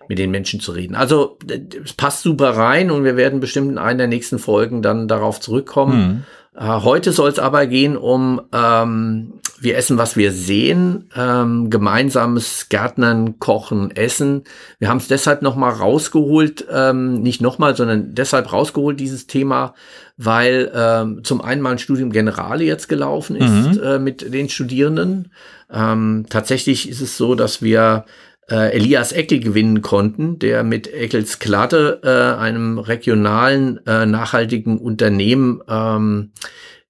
[0.08, 0.94] mit den Menschen zu reden.
[0.94, 1.38] Also
[1.84, 5.40] es passt super rein und wir werden bestimmt in einer der nächsten Folgen dann darauf
[5.40, 6.24] zurückkommen.
[6.54, 6.60] Mhm.
[6.60, 12.68] Äh, heute soll es aber gehen um ähm, wir essen, was wir sehen, ähm, gemeinsames
[12.68, 14.42] Gärtnern, Kochen, Essen.
[14.80, 19.74] Wir haben es deshalb nochmal rausgeholt, ähm, nicht nochmal, sondern deshalb rausgeholt, dieses Thema,
[20.16, 23.82] weil ähm, zum einen mal ein Studium Generale jetzt gelaufen ist mhm.
[23.82, 25.30] äh, mit den Studierenden.
[25.72, 28.04] Ähm, tatsächlich ist es so, dass wir
[28.50, 35.62] äh, Elias Eckel gewinnen konnten, der mit Eckels Klatte, äh, einem regionalen äh, nachhaltigen Unternehmen,
[35.68, 36.32] ähm,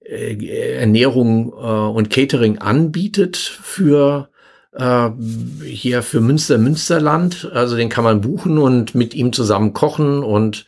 [0.03, 4.29] äh, Ernährung äh, und Catering anbietet für
[4.73, 5.09] äh,
[5.65, 7.51] hier für Münster Münsterland.
[7.53, 10.65] Also den kann man buchen und mit ihm zusammen kochen und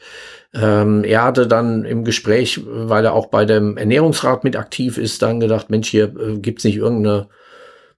[0.57, 5.21] Ähm, er hatte dann im Gespräch, weil er auch bei dem Ernährungsrat mit aktiv ist,
[5.21, 7.27] dann gedacht, Mensch, hier äh, gibt's nicht irgendeine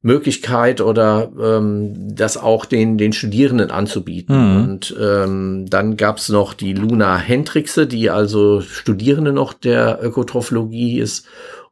[0.02, 4.36] Möglichkeit oder ähm, das auch den, den Studierenden anzubieten.
[4.36, 4.64] Mhm.
[4.64, 11.26] Und ähm, dann gab's noch die Luna Hendrixe, die also Studierende noch der Ökotrophologie ist.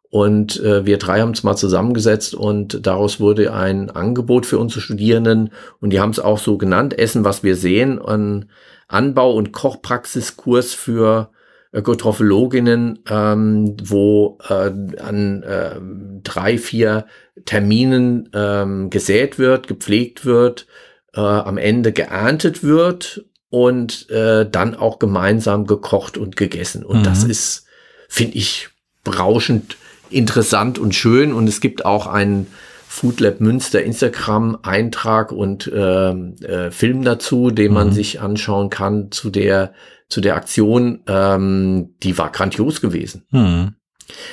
[0.09, 4.79] Und äh, wir drei haben es mal zusammengesetzt und daraus wurde ein Angebot für unsere
[4.79, 5.49] Studierenden
[5.81, 8.49] und die haben es auch so genannt, Essen, was wir sehen, ein
[8.87, 11.31] Anbau- und Kochpraxiskurs für
[11.75, 15.75] Ökotrophologinnen, ähm, wo äh, an äh,
[16.23, 17.05] drei, vier
[17.43, 20.67] Terminen ähm, gesät wird, gepflegt wird,
[21.13, 26.85] äh, am Ende geerntet wird und äh, dann auch gemeinsam gekocht und gegessen.
[26.85, 27.03] Und mhm.
[27.03, 27.65] das ist,
[28.07, 28.69] finde ich,
[29.03, 29.77] berauschend
[30.09, 31.33] interessant und schön.
[31.33, 32.47] Und es gibt auch einen
[32.87, 37.93] Food Lab Münster Instagram-Eintrag und äh, äh, Film dazu, den man mhm.
[37.93, 39.73] sich anschauen kann zu der,
[40.09, 41.03] zu der Aktion.
[41.07, 43.23] Ähm, die war grandios gewesen.
[43.31, 43.75] Mhm.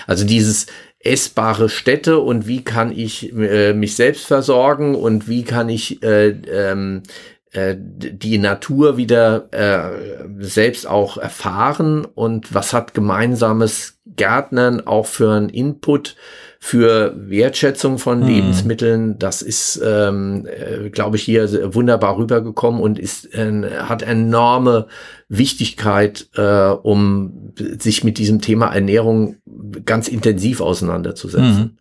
[0.06, 0.66] Also dieses
[0.98, 6.28] essbare Städte und wie kann ich äh, mich selbst versorgen und wie kann ich äh,
[6.28, 15.06] ähm, äh, die Natur wieder äh, selbst auch erfahren und was hat gemeinsames Gärtnern auch
[15.06, 16.16] für einen Input
[16.64, 18.28] für Wertschätzung von hm.
[18.28, 19.18] Lebensmitteln.
[19.18, 24.86] Das ist, ähm, äh, glaube ich, hier wunderbar rübergekommen und ist äh, hat enorme
[25.28, 29.36] Wichtigkeit, äh, um sich mit diesem Thema Ernährung
[29.84, 31.58] ganz intensiv auseinanderzusetzen.
[31.58, 31.78] Mhm.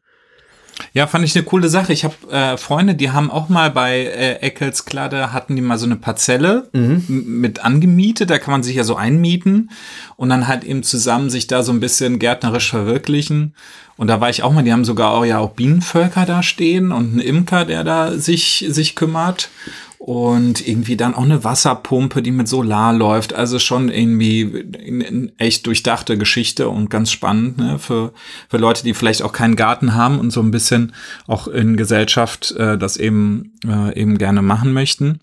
[0.93, 1.93] Ja, fand ich eine coole Sache.
[1.93, 5.85] Ich habe äh, Freunde, die haben auch mal bei äh, Eckelsklade, hatten die mal so
[5.85, 7.05] eine Parzelle mhm.
[7.07, 8.29] mit angemietet.
[8.29, 9.71] Da kann man sich ja so einmieten
[10.15, 13.53] und dann halt eben zusammen sich da so ein bisschen gärtnerisch verwirklichen.
[13.97, 16.91] Und da war ich auch mal, die haben sogar auch ja auch Bienenvölker da stehen
[16.91, 19.49] und einen Imker, der da sich, sich kümmert
[20.03, 23.35] und irgendwie dann auch eine Wasserpumpe, die mit Solar läuft.
[23.35, 27.77] Also schon irgendwie echt durchdachte Geschichte und ganz spannend ne?
[27.77, 28.11] für,
[28.49, 30.93] für Leute, die vielleicht auch keinen Garten haben und so ein bisschen
[31.27, 35.19] auch in Gesellschaft äh, das eben, äh, eben gerne machen möchten.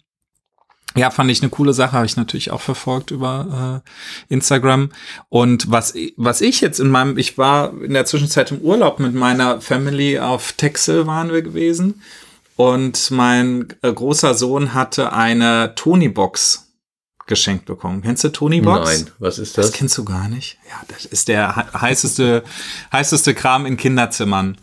[0.94, 4.90] Ja, fand ich eine coole Sache, habe ich natürlich auch verfolgt über äh, Instagram.
[5.28, 9.12] Und was, was ich jetzt in meinem, ich war in der Zwischenzeit im Urlaub mit
[9.12, 12.00] meiner Family auf Texel waren wir gewesen.
[12.58, 16.72] Und mein äh, großer Sohn hatte eine Tony-Box
[17.28, 18.02] geschenkt bekommen.
[18.02, 18.90] Kennst du Tony Box?
[18.90, 19.66] Nein, was ist das?
[19.66, 20.58] Das kennst du gar nicht.
[20.68, 22.42] Ja, das ist der heißeste,
[22.90, 24.58] heißeste Kram in Kinderzimmern.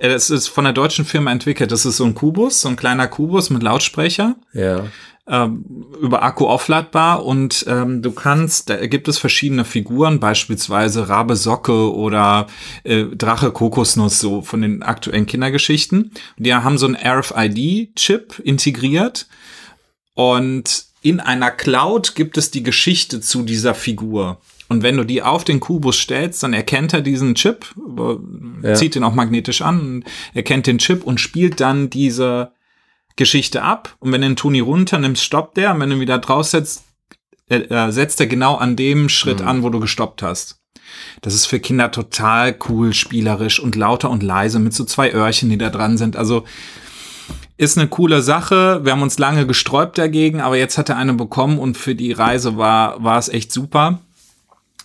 [0.00, 1.72] Das ist von der deutschen Firma entwickelt.
[1.72, 4.36] Das ist so ein Kubus, so ein kleiner Kubus mit Lautsprecher.
[4.52, 4.84] Ja
[5.30, 5.64] ähm,
[6.00, 11.94] über Akku aufladbar und ähm, du kannst, da gibt es verschiedene Figuren, beispielsweise Rabe Socke
[11.94, 12.48] oder
[12.82, 16.10] äh, Drache Kokosnuss, so von den aktuellen Kindergeschichten.
[16.36, 19.28] Die haben so einen RFID-Chip integriert
[20.14, 24.40] und in einer Cloud gibt es die Geschichte zu dieser Figur.
[24.68, 27.66] Und wenn du die auf den Kubus stellst, dann erkennt er diesen Chip,
[28.62, 28.74] ja.
[28.74, 32.52] zieht ihn auch magnetisch an, erkennt den Chip und spielt dann diese
[33.16, 36.18] Geschichte ab und wenn du den Toni runternimmst, stoppt der und wenn du ihn wieder
[36.18, 36.84] draufsetzt,
[37.48, 39.48] äh, äh, setzt er genau an dem Schritt mhm.
[39.48, 40.60] an, wo du gestoppt hast.
[41.20, 45.50] Das ist für Kinder total cool, spielerisch und lauter und leise mit so zwei Öhrchen,
[45.50, 46.16] die da dran sind.
[46.16, 46.44] Also
[47.56, 48.80] ist eine coole Sache.
[48.84, 52.12] Wir haben uns lange gesträubt dagegen, aber jetzt hat er eine bekommen und für die
[52.12, 54.00] Reise war, war es echt super.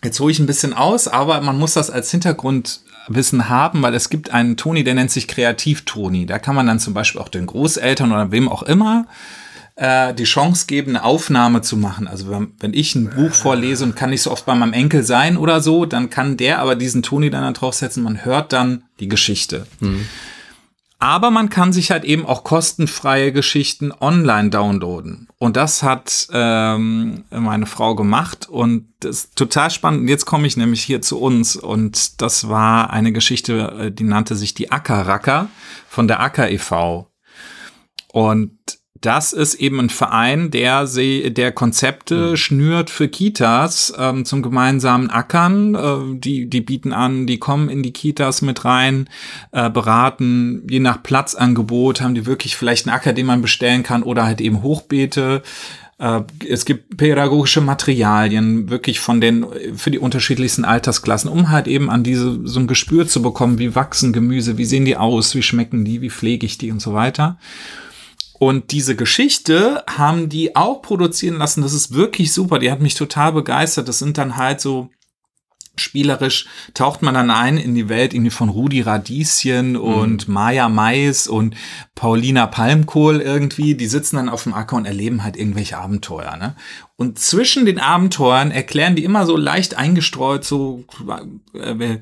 [0.03, 3.93] Jetzt hole ich ein bisschen aus, aber man muss das als Hintergrund Wissen haben, weil
[3.93, 6.25] es gibt einen Toni, der nennt sich Kreativ-Toni.
[6.25, 9.05] Da kann man dann zum Beispiel auch den Großeltern oder wem auch immer
[9.75, 12.07] äh, die Chance geben, eine Aufnahme zu machen.
[12.07, 15.37] Also wenn, ich ein Buch vorlese und kann nicht so oft bei meinem Enkel sein
[15.37, 18.03] oder so, dann kann der aber diesen Toni dann da draufsetzen.
[18.03, 19.67] Man hört dann die Geschichte.
[19.79, 20.05] Mhm.
[20.97, 25.27] Aber man kann sich halt eben auch kostenfreie Geschichten online downloaden.
[25.37, 30.09] Und das hat ähm, meine Frau gemacht und das ist total spannend.
[30.09, 34.35] Jetzt komme ich nämlich hier zu uns und das war eine Geschichte, äh, die nannte
[34.35, 35.49] sich die Ackerracker
[35.87, 37.11] von der Acker e.V.
[38.11, 38.57] Und
[39.01, 42.37] das ist eben ein Verein, der, sie, der Konzepte mhm.
[42.37, 45.75] schnürt für Kitas ähm, zum gemeinsamen Ackern.
[45.75, 49.09] Äh, die, die bieten an, die kommen in die Kitas mit rein,
[49.51, 54.01] äh, beraten, je nach Platzangebot haben die wirklich vielleicht einen Acker, den man bestellen kann
[54.01, 55.43] oder halt eben Hochbeete.
[55.97, 61.89] Äh, es gibt pädagogische Materialien, wirklich von den, für die unterschiedlichsten Altersklassen, um halt eben
[61.89, 65.43] an diese, so ein Gespür zu bekommen, wie wachsen Gemüse, wie sehen die aus, wie
[65.43, 67.37] schmecken die, wie pflege ich die und so weiter.
[68.37, 71.61] Und diese Geschichte haben die auch produzieren lassen.
[71.61, 72.59] Das ist wirklich super.
[72.59, 73.87] Die hat mich total begeistert.
[73.87, 74.89] Das sind dann halt so
[75.79, 79.81] spielerisch taucht man dann ein in die Welt irgendwie von Rudi Radieschen mhm.
[79.81, 81.55] und Maya Mais und
[81.95, 83.75] Paulina Palmkohl irgendwie.
[83.75, 86.35] Die sitzen dann auf dem Acker und erleben halt irgendwelche Abenteuer.
[86.37, 86.55] Ne?
[86.97, 90.85] Und zwischen den Abenteuern erklären die immer so leicht eingestreut so
[91.53, 91.97] äh,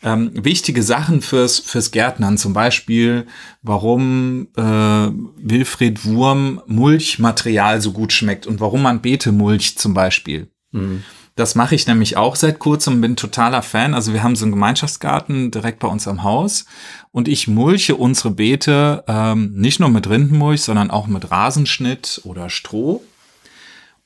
[0.00, 2.38] äh, wichtige Sachen fürs, fürs Gärtnern.
[2.38, 3.26] Zum Beispiel,
[3.62, 10.50] warum äh, Wilfried Wurm Mulchmaterial so gut schmeckt und warum man Beete mulcht zum Beispiel.
[10.72, 11.02] Mhm.
[11.36, 13.94] Das mache ich nämlich auch seit kurzem, bin totaler Fan.
[13.94, 16.66] Also wir haben so einen Gemeinschaftsgarten direkt bei uns am Haus
[17.12, 22.50] und ich mulche unsere Beete ähm, nicht nur mit Rindenmulch, sondern auch mit Rasenschnitt oder
[22.50, 23.02] Stroh,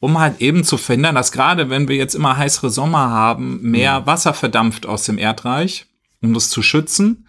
[0.00, 4.00] um halt eben zu verhindern, dass gerade wenn wir jetzt immer heißere Sommer haben, mehr
[4.00, 4.06] mhm.
[4.06, 5.86] Wasser verdampft aus dem Erdreich,
[6.22, 7.26] um das zu schützen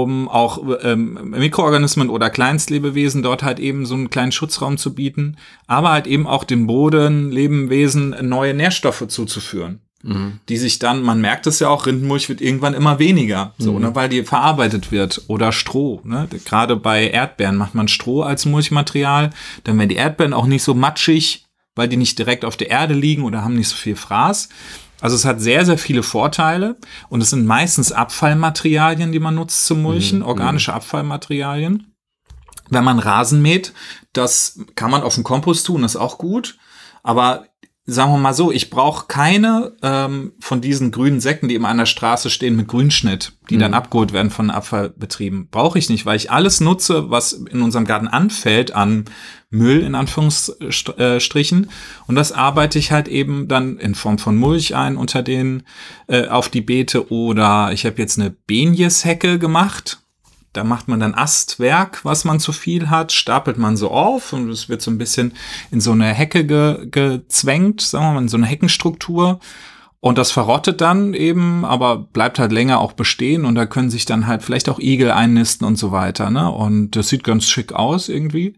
[0.00, 5.36] um auch ähm, Mikroorganismen oder Kleinstlebewesen dort halt eben so einen kleinen Schutzraum zu bieten,
[5.66, 9.80] aber halt eben auch dem Boden, Lebewesen neue Nährstoffe zuzuführen.
[10.02, 10.40] Mhm.
[10.48, 13.82] Die sich dann, man merkt es ja auch, Rindenmulch wird irgendwann immer weniger, so, mhm.
[13.82, 15.22] ne, weil die verarbeitet wird.
[15.28, 16.28] Oder Stroh, ne?
[16.44, 19.30] Gerade bei Erdbeeren macht man Stroh als Mulchmaterial,
[19.62, 22.94] dann werden die Erdbeeren auch nicht so matschig, weil die nicht direkt auf der Erde
[22.94, 24.48] liegen oder haben nicht so viel Fraß.
[25.02, 26.76] Also es hat sehr, sehr viele Vorteile
[27.08, 30.24] und es sind meistens Abfallmaterialien, die man nutzt zum Mulchen, mhm.
[30.26, 30.76] organische mhm.
[30.76, 31.92] Abfallmaterialien.
[32.70, 33.74] Wenn man Rasen mäht,
[34.12, 36.56] das kann man auf den Kompost tun, ist auch gut.
[37.02, 37.46] Aber
[37.84, 41.78] sagen wir mal so, ich brauche keine ähm, von diesen grünen Säcken, die immer an
[41.78, 43.60] der Straße stehen mit Grünschnitt, die mhm.
[43.60, 45.48] dann abgeholt werden von Abfallbetrieben.
[45.50, 49.06] Brauche ich nicht, weil ich alles nutze, was in unserem Garten anfällt an
[49.52, 51.70] Müll in Anführungsstrichen.
[52.06, 55.62] Und das arbeite ich halt eben dann in Form von Mulch ein unter den
[56.08, 59.98] äh, auf die Beete oder ich habe jetzt eine Benjeshecke gemacht.
[60.52, 64.50] Da macht man dann Astwerk, was man zu viel hat, stapelt man so auf und
[64.50, 65.32] es wird so ein bisschen
[65.70, 69.40] in so eine Hecke ge gezwängt, sagen wir mal, in so eine Heckenstruktur.
[70.00, 74.04] Und das verrottet dann eben, aber bleibt halt länger auch bestehen und da können sich
[74.04, 76.28] dann halt vielleicht auch Igel einnisten und so weiter.
[76.28, 76.50] Ne?
[76.50, 78.56] Und das sieht ganz schick aus irgendwie.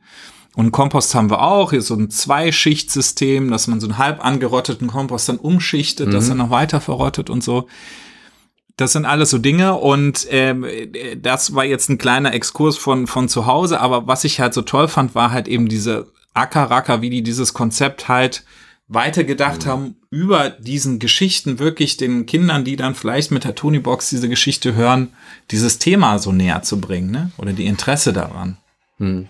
[0.57, 4.89] Und Kompost haben wir auch, hier so ein Zweischichtsystem, dass man so einen halb angerotteten
[4.89, 6.13] Kompost dann umschichtet, mhm.
[6.13, 7.67] dass er noch weiter verrottet und so.
[8.77, 10.67] Das sind alles so Dinge und ähm,
[11.21, 14.63] das war jetzt ein kleiner Exkurs von, von zu Hause, aber was ich halt so
[14.63, 18.45] toll fand, war halt eben diese Ackerracker, wie die dieses Konzept halt
[18.89, 19.71] weitergedacht mhm.
[19.71, 24.75] haben, über diesen Geschichten wirklich den Kindern, die dann vielleicht mit der Tony-Box diese Geschichte
[24.75, 25.11] hören,
[25.51, 27.31] dieses Thema so näher zu bringen, ne?
[27.39, 28.59] Oder die Interesse daran.
[28.99, 29.29] Mhm.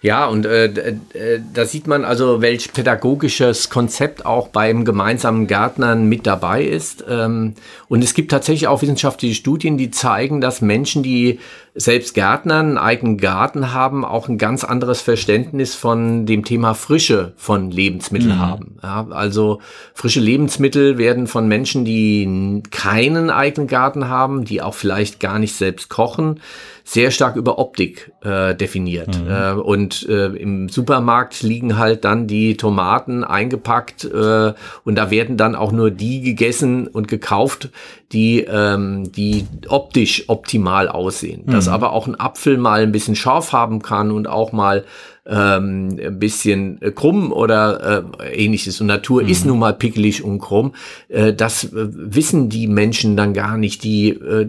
[0.00, 6.08] Ja, und äh, äh, da sieht man also, welch pädagogisches Konzept auch beim gemeinsamen Gärtnern
[6.08, 7.04] mit dabei ist.
[7.08, 7.54] Ähm,
[7.88, 11.40] und es gibt tatsächlich auch wissenschaftliche Studien, die zeigen, dass Menschen, die
[11.74, 17.32] selbst Gärtnern, einen eigenen Garten haben, auch ein ganz anderes Verständnis von dem Thema Frische
[17.36, 18.40] von Lebensmitteln mhm.
[18.40, 18.76] haben.
[18.82, 19.60] Ja, also
[19.94, 25.54] frische Lebensmittel werden von Menschen, die keinen eigenen Garten haben, die auch vielleicht gar nicht
[25.54, 26.40] selbst kochen,
[26.88, 29.22] sehr stark über Optik äh, definiert.
[29.22, 29.30] Mhm.
[29.30, 35.36] Äh, und äh, im Supermarkt liegen halt dann die Tomaten eingepackt äh, und da werden
[35.36, 37.68] dann auch nur die gegessen und gekauft,
[38.12, 41.42] die, ähm, die optisch optimal aussehen.
[41.44, 41.50] Mhm.
[41.50, 44.86] Dass aber auch ein Apfel mal ein bisschen scharf haben kann und auch mal
[45.28, 48.80] ähm, ein bisschen krumm oder äh, ähnliches.
[48.80, 49.28] Und Natur mhm.
[49.28, 50.74] ist nun mal pickelig und krumm.
[51.08, 54.46] Äh, das äh, wissen die Menschen dann gar nicht, die äh,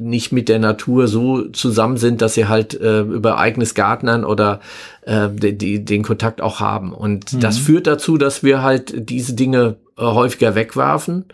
[0.00, 4.60] nicht mit der Natur so zusammen sind, dass sie halt äh, über eigenes Gartnern oder
[5.02, 6.92] äh, die, den Kontakt auch haben.
[6.92, 7.40] Und mhm.
[7.40, 11.26] das führt dazu, dass wir halt diese Dinge äh, häufiger wegwerfen.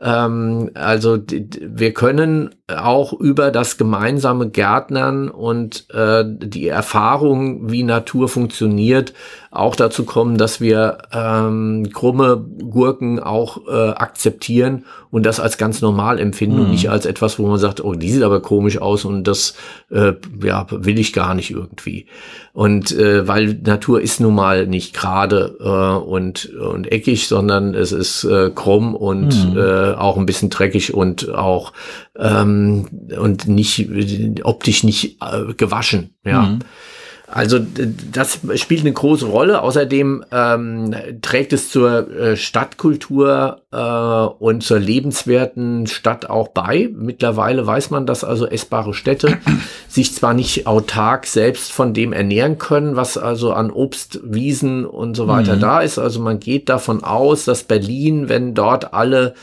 [0.00, 8.28] Ähm, also wir können auch über das gemeinsame Gärtnern und äh, die Erfahrung, wie Natur
[8.28, 9.14] funktioniert,
[9.56, 15.80] auch dazu kommen, dass wir ähm, krumme Gurken auch äh, akzeptieren und das als ganz
[15.80, 16.62] normal empfinden mhm.
[16.62, 19.54] und nicht als etwas, wo man sagt, oh, die sieht aber komisch aus und das
[19.90, 22.06] äh, ja, will ich gar nicht irgendwie.
[22.52, 27.92] Und äh, weil Natur ist nun mal nicht gerade äh, und, und eckig, sondern es
[27.92, 29.58] ist äh, krumm und mhm.
[29.58, 31.72] äh, auch ein bisschen dreckig und auch
[32.18, 32.86] ähm,
[33.18, 33.88] und nicht
[34.44, 36.14] optisch nicht äh, gewaschen.
[36.24, 36.42] Ja.
[36.42, 36.58] Mhm.
[37.28, 37.58] Also
[38.12, 39.62] das spielt eine große Rolle.
[39.62, 46.88] Außerdem ähm, trägt es zur äh, Stadtkultur äh, und zur lebenswerten Stadt auch bei.
[46.94, 49.38] Mittlerweile weiß man, dass also essbare Städte
[49.88, 55.16] sich zwar nicht autark selbst von dem ernähren können, was also an Obst, Wiesen und
[55.16, 55.60] so weiter mhm.
[55.60, 55.98] da ist.
[55.98, 59.34] Also man geht davon aus, dass Berlin, wenn dort alle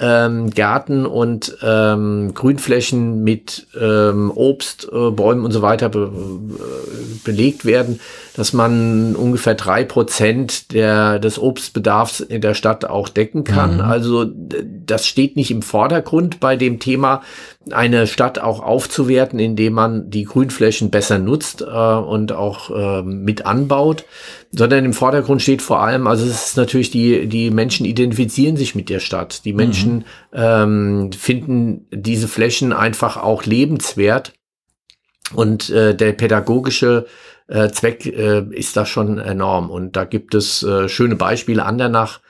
[0.00, 7.18] ähm, Gärten und ähm, Grünflächen mit ähm, Obst, äh, Bäumen und so weiter be äh,
[7.24, 8.00] belegt werden,
[8.34, 13.76] dass man ungefähr drei Prozent der, des Obstbedarfs in der Stadt auch decken kann.
[13.76, 13.80] Mhm.
[13.80, 14.26] Also
[14.86, 17.22] das steht nicht im Vordergrund bei dem Thema,
[17.72, 23.46] eine Stadt auch aufzuwerten, indem man die Grünflächen besser nutzt äh, und auch äh, mit
[23.46, 24.04] anbaut,
[24.52, 28.74] sondern im Vordergrund steht vor allem, also es ist natürlich die, die Menschen identifizieren sich
[28.74, 29.44] mit der Stadt.
[29.44, 30.04] Die Menschen mhm.
[30.32, 34.32] ähm, finden diese Flächen einfach auch lebenswert
[35.34, 37.06] und äh, der pädagogische
[37.48, 39.70] äh, Zweck äh, ist da schon enorm.
[39.70, 41.64] Und da gibt es äh, schöne Beispiele.
[41.64, 42.20] Andernach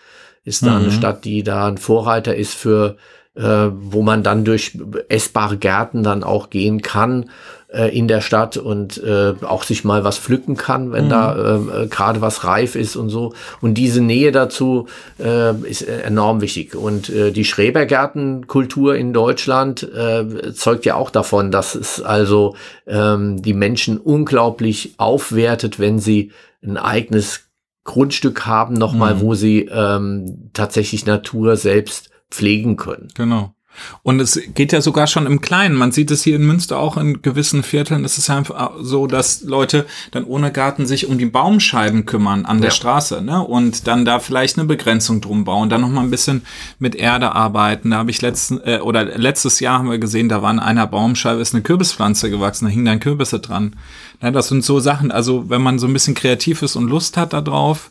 [0.45, 0.85] ist da mhm.
[0.85, 2.97] eine Stadt, die da ein Vorreiter ist für
[3.39, 4.79] äh, wo man dann durch
[5.09, 7.31] essbare Gärten dann auch gehen kann
[7.69, 11.11] äh, in der Stadt und äh, auch sich mal was pflücken kann, wenn mhm.
[11.11, 13.35] da äh, gerade was reif ist und so.
[13.61, 14.87] Und diese Nähe dazu
[15.21, 16.75] äh, ist enorm wichtig.
[16.75, 23.41] Und äh, die Schrebergärtenkultur in Deutschland äh, zeugt ja auch davon, dass es also ähm,
[23.43, 26.33] die Menschen unglaublich aufwertet, wenn sie
[26.63, 27.45] ein eigenes
[27.85, 29.21] Grundstück haben, nochmal, mhm.
[29.21, 33.09] wo sie ähm, tatsächlich Natur selbst pflegen können.
[33.15, 33.55] Genau.
[34.03, 35.75] Und es geht ja sogar schon im Kleinen.
[35.75, 38.05] Man sieht es hier in Münster auch in gewissen Vierteln.
[38.05, 42.61] Es ist einfach so, dass Leute dann ohne Garten sich um die Baumscheiben kümmern an
[42.61, 42.75] der ja.
[42.75, 43.43] Straße, ne?
[43.43, 46.43] Und dann da vielleicht eine Begrenzung drum bauen, dann noch mal ein bisschen
[46.79, 47.91] mit Erde arbeiten.
[47.91, 50.87] Da habe ich letzten äh, oder letztes Jahr haben wir gesehen, da war an einer
[50.87, 53.77] Baumscheibe ist eine Kürbispflanze gewachsen, da hingen dann Kürbisse dran.
[54.23, 55.11] Ja, das sind so Sachen.
[55.11, 57.91] Also wenn man so ein bisschen kreativ ist und Lust hat darauf,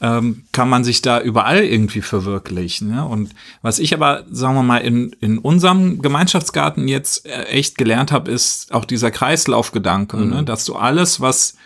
[0.00, 2.90] ähm, kann man sich da überall irgendwie verwirklichen.
[2.90, 3.04] Ja?
[3.04, 3.30] Und
[3.62, 8.30] was ich aber, sagen wir mal, in, in unserem Gemeinschaftsgarten jetzt äh, echt gelernt habe,
[8.30, 10.24] ist auch dieser Kreislaufgedanke, ne?
[10.24, 10.30] mhm.
[10.30, 10.44] ne?
[10.44, 11.56] dass du alles, was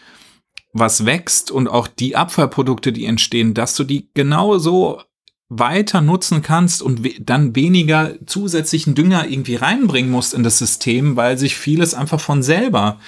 [0.72, 5.00] was wächst und auch die Abfallprodukte, die entstehen, dass du die genau so
[5.48, 11.16] weiter nutzen kannst und we dann weniger zusätzlichen Dünger irgendwie reinbringen musst in das System,
[11.16, 13.00] weil sich vieles einfach von selber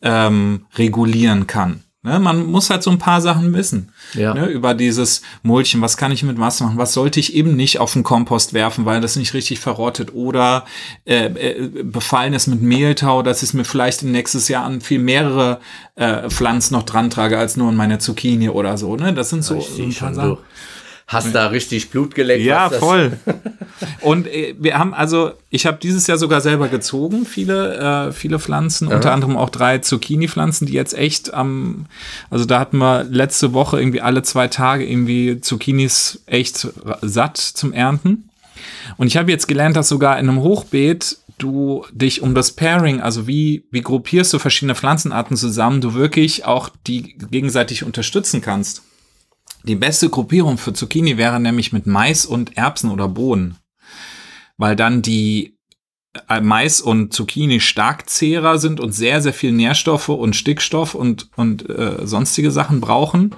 [0.00, 1.84] ähm, regulieren kann.
[2.02, 3.92] Ne, man muss halt so ein paar Sachen wissen.
[4.14, 4.32] Ja.
[4.32, 7.78] Ne, über dieses Mulchen, was kann ich mit Wasser machen, was sollte ich eben nicht
[7.78, 10.64] auf den Kompost werfen, weil das nicht richtig verrottet oder
[11.04, 14.98] äh, äh, befallen ist mit Mehltau, dass ich mir vielleicht im nächstes Jahr an viel
[14.98, 15.60] mehrere
[15.96, 18.96] äh, Pflanzen noch dran trage als nur in meine Zucchini oder so.
[18.96, 19.12] Ne?
[19.12, 20.36] Das sind so, so ein paar Sachen.
[20.36, 20.38] Du
[21.10, 22.44] hast da richtig Blut geleckt.
[22.44, 23.12] Ja, voll.
[24.00, 28.38] Und äh, wir haben also, ich habe dieses Jahr sogar selber gezogen, viele, äh, viele
[28.38, 28.96] Pflanzen, Aha.
[28.96, 31.86] unter anderem auch drei Zucchini-Pflanzen, die jetzt echt am,
[32.30, 36.68] also da hatten wir letzte Woche irgendwie alle zwei Tage irgendwie Zucchinis echt
[37.02, 38.30] satt zum Ernten.
[38.96, 43.00] Und ich habe jetzt gelernt, dass sogar in einem Hochbeet du dich um das Pairing,
[43.00, 48.82] also wie, wie gruppierst du verschiedene Pflanzenarten zusammen, du wirklich auch die gegenseitig unterstützen kannst.
[49.64, 53.56] Die beste Gruppierung für Zucchini wäre nämlich mit Mais und Erbsen oder Bohnen,
[54.56, 55.58] weil dann die
[56.28, 61.28] äh, Mais und Zucchini stark zehrer sind und sehr, sehr viel Nährstoffe und Stickstoff und,
[61.36, 63.34] und äh, sonstige Sachen brauchen.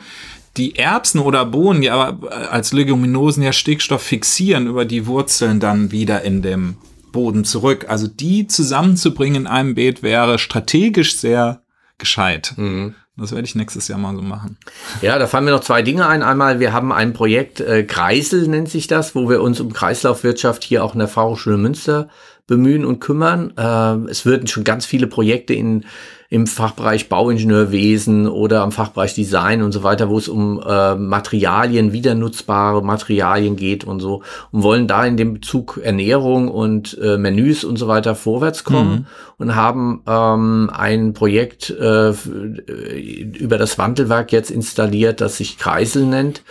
[0.57, 5.61] Die Erbsen oder Bohnen, die aber äh, als Leguminosen ja Stickstoff fixieren, über die Wurzeln
[5.61, 6.77] dann wieder in dem
[7.11, 7.87] Boden zurück.
[7.89, 11.63] Also die zusammenzubringen in einem Beet wäre strategisch sehr
[11.99, 12.55] gescheit.
[12.57, 12.95] Mhm.
[13.17, 14.57] Das werde ich nächstes Jahr mal so machen.
[15.03, 16.23] Ja, da fallen mir noch zwei Dinge ein.
[16.23, 20.65] Einmal, wir haben ein Projekt, äh, Kreisel nennt sich das, wo wir uns um Kreislaufwirtschaft
[20.65, 22.09] hier auch in der Fachhochschule Münster
[22.47, 23.53] bemühen und kümmern.
[23.57, 25.85] Äh, es würden schon ganz viele Projekte in
[26.33, 31.93] im Fachbereich Bauingenieurwesen oder am Fachbereich Design und so weiter, wo es um äh, Materialien,
[31.93, 37.19] wieder nutzbare Materialien geht und so und wollen da in dem Bezug Ernährung und äh,
[37.19, 39.07] Menüs und so weiter vorwärts kommen mhm.
[39.37, 46.45] und haben ähm, ein Projekt äh, über das Wandelwerk jetzt installiert, das sich Kreisel nennt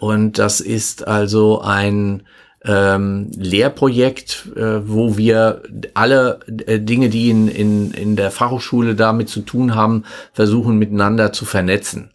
[0.00, 2.24] und das ist also ein
[2.64, 5.62] ähm, Lehrprojekt, äh, wo wir
[5.94, 11.32] alle äh, Dinge, die in, in, in der Fachhochschule damit zu tun haben, versuchen miteinander
[11.32, 12.10] zu vernetzen.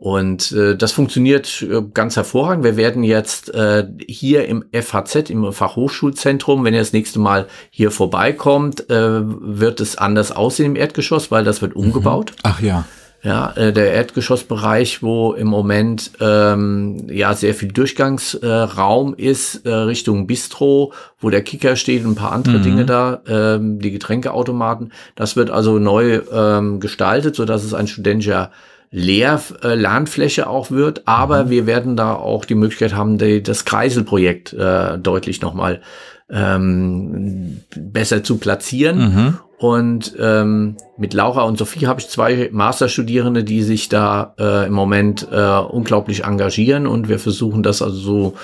[0.00, 2.64] Und äh, das funktioniert äh, ganz hervorragend.
[2.64, 7.90] Wir werden jetzt äh, hier im FHZ, im Fachhochschulzentrum, wenn ihr das nächste Mal hier
[7.90, 11.82] vorbeikommt, äh, wird es anders aussehen im Erdgeschoss, weil das wird mhm.
[11.82, 12.32] umgebaut.
[12.44, 12.86] Ach ja.
[13.22, 19.70] Ja, äh, der Erdgeschossbereich, wo im Moment ähm, ja sehr viel Durchgangsraum äh, ist äh,
[19.70, 22.62] Richtung Bistro, wo der Kicker steht und ein paar andere mhm.
[22.62, 24.92] Dinge da, ähm, die Getränkeautomaten.
[25.16, 28.52] Das wird also neu ähm, gestaltet, so dass es ein studentischer
[28.90, 31.06] Lehr äh, Lernfläche auch wird.
[31.06, 31.50] Aber mhm.
[31.50, 35.82] wir werden da auch die Möglichkeit haben, die, das Kreiselprojekt äh, deutlich nochmal
[36.30, 38.98] ähm, besser zu platzieren.
[38.98, 39.38] Mhm.
[39.58, 44.74] Und ähm, mit Laura und Sophie habe ich zwei Masterstudierende, die sich da äh, im
[44.74, 48.34] Moment äh, unglaublich engagieren und wir versuchen das also so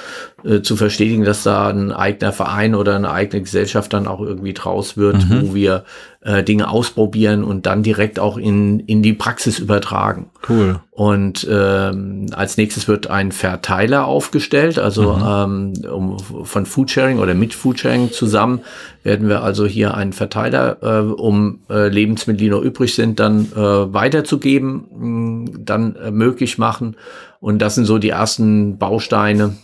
[0.43, 4.55] äh, zu verstetigen, dass da ein eigener Verein oder eine eigene Gesellschaft dann auch irgendwie
[4.55, 5.43] draus wird, mhm.
[5.43, 5.85] wo wir
[6.23, 10.31] äh, Dinge ausprobieren und dann direkt auch in, in die Praxis übertragen.
[10.49, 10.81] Cool.
[10.91, 15.75] Und ähm, als nächstes wird ein Verteiler aufgestellt, also mhm.
[15.85, 18.61] ähm, um, von Foodsharing oder mit Foodsharing zusammen
[19.03, 23.53] werden wir also hier einen Verteiler, äh, um äh, Lebensmittel, die noch übrig sind, dann
[23.53, 26.97] äh, weiterzugeben, mh, dann äh, möglich machen.
[27.41, 29.57] Und das sind so die ersten Bausteine,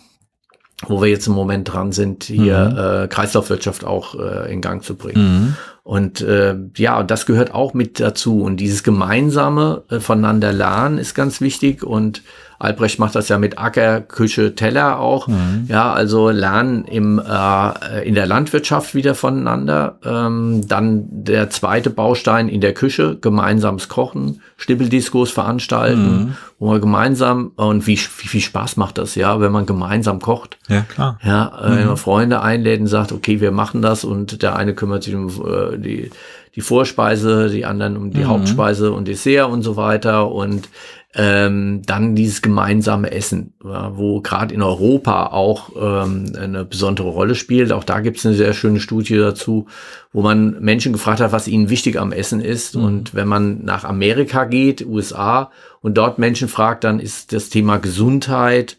[0.86, 3.04] wo wir jetzt im Moment dran sind, hier mhm.
[3.04, 5.22] äh, Kreislaufwirtschaft auch äh, in Gang zu bringen.
[5.22, 5.56] Mhm.
[5.84, 8.42] Und äh, ja, das gehört auch mit dazu.
[8.42, 11.82] Und dieses gemeinsame äh, voneinander lernen ist ganz wichtig.
[11.82, 12.22] Und
[12.62, 15.26] Albrecht macht das ja mit Acker, Küche, Teller auch.
[15.26, 15.66] Mhm.
[15.68, 19.98] Ja, also lernen im, äh, in der Landwirtschaft wieder voneinander.
[20.04, 26.36] Ähm, dann der zweite Baustein in der Küche, gemeinsames Kochen, Stippeldiskos veranstalten, mhm.
[26.58, 30.58] wo man gemeinsam, und wie, wie viel Spaß macht das, ja, wenn man gemeinsam kocht.
[30.68, 31.18] Ja, klar.
[31.24, 31.76] Ja, äh, mhm.
[31.76, 35.14] wenn man Freunde einlädt und sagt, okay, wir machen das und der eine kümmert sich
[35.16, 36.10] um äh, die,
[36.54, 38.28] die Vorspeise, die anderen um die mhm.
[38.28, 40.68] Hauptspeise und Dessert und so weiter und
[41.14, 47.70] ähm, dann dieses gemeinsame Essen, wo gerade in Europa auch ähm, eine besondere Rolle spielt.
[47.70, 49.66] Auch da gibt es eine sehr schöne Studie dazu,
[50.12, 52.76] wo man Menschen gefragt hat, was ihnen wichtig am Essen ist.
[52.76, 52.84] Mhm.
[52.84, 55.50] Und wenn man nach Amerika geht, USA,
[55.82, 58.78] und dort Menschen fragt, dann ist das Thema Gesundheit,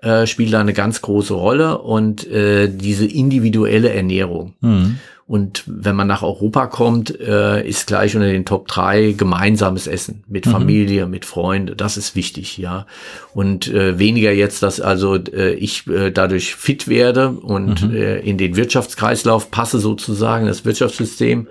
[0.00, 4.54] äh, spielt da eine ganz große Rolle und äh, diese individuelle Ernährung.
[4.60, 4.98] Mhm.
[5.26, 10.22] Und wenn man nach Europa kommt, äh, ist gleich unter den Top 3 gemeinsames Essen
[10.28, 10.50] mit mhm.
[10.50, 11.78] Familie, mit Freunden.
[11.78, 12.86] Das ist wichtig, ja.
[13.32, 17.96] Und äh, weniger jetzt, dass also äh, ich äh, dadurch fit werde und mhm.
[17.96, 21.48] äh, in den Wirtschaftskreislauf passe sozusagen, das Wirtschaftssystem,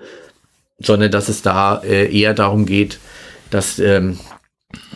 [0.78, 3.00] sondern dass es da äh, eher darum geht,
[3.50, 4.20] dass ähm,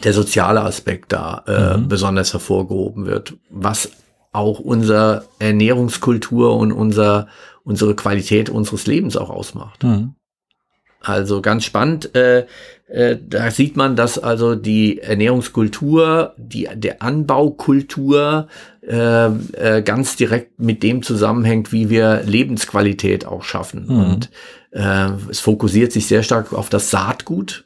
[0.04, 1.88] der soziale Aspekt da äh, mhm.
[1.88, 3.90] besonders hervorgehoben wird, was
[4.32, 7.26] auch unser Ernährungskultur und unser
[7.68, 9.84] unsere Qualität unseres Lebens auch ausmacht.
[9.84, 10.14] Mhm.
[11.00, 12.14] Also ganz spannend.
[12.16, 12.46] Äh,
[12.88, 18.48] äh, da sieht man, dass also die Ernährungskultur, die der Anbaukultur
[18.86, 23.84] äh, äh, ganz direkt mit dem zusammenhängt, wie wir Lebensqualität auch schaffen.
[23.86, 23.98] Mhm.
[23.98, 24.30] Und
[24.72, 27.64] äh, es fokussiert sich sehr stark auf das Saatgut.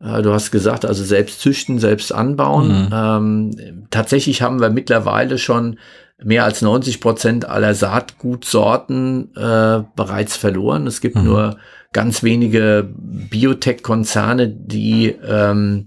[0.00, 2.86] Äh, du hast gesagt, also selbst züchten, selbst anbauen.
[2.86, 2.88] Mhm.
[2.92, 5.78] Ähm, tatsächlich haben wir mittlerweile schon
[6.24, 10.86] mehr als 90 Prozent aller Saatgutsorten äh, bereits verloren.
[10.86, 11.24] Es gibt mhm.
[11.24, 11.56] nur
[11.92, 15.86] ganz wenige Biotech-Konzerne, die ähm,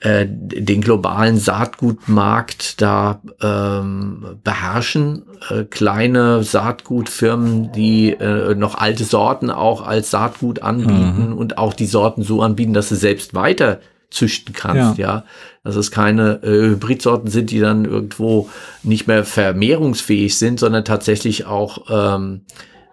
[0.00, 5.22] äh, den globalen Saatgutmarkt da ähm, beherrschen.
[5.48, 11.38] Äh, kleine Saatgutfirmen, die äh, noch alte Sorten auch als Saatgut anbieten mhm.
[11.38, 13.80] und auch die Sorten so anbieten, dass sie selbst weiter
[14.10, 15.06] züchten kannst, ja.
[15.06, 15.24] ja.
[15.64, 18.48] Dass es keine äh, Hybridsorten sind, die dann irgendwo
[18.82, 22.42] nicht mehr vermehrungsfähig sind, sondern tatsächlich auch ähm,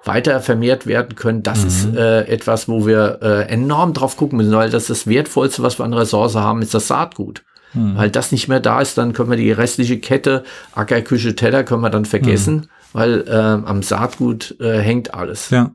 [0.03, 1.43] weiter vermehrt werden können.
[1.43, 1.67] Das mhm.
[1.67, 5.79] ist äh, etwas, wo wir äh, enorm drauf gucken müssen, weil das das Wertvollste, was
[5.79, 7.43] wir an Ressource haben, ist das Saatgut.
[7.73, 7.97] Mhm.
[7.97, 10.43] Weil das nicht mehr da ist, dann können wir die restliche Kette,
[10.73, 12.67] Acker, Küche, Teller, können wir dann vergessen, mhm.
[12.93, 15.49] weil äh, am Saatgut äh, hängt alles.
[15.49, 15.71] Ja.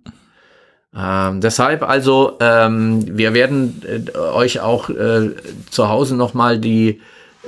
[0.97, 5.31] Ähm, deshalb also, ähm, wir werden äh, euch auch äh,
[5.71, 7.01] zu Hause nochmal die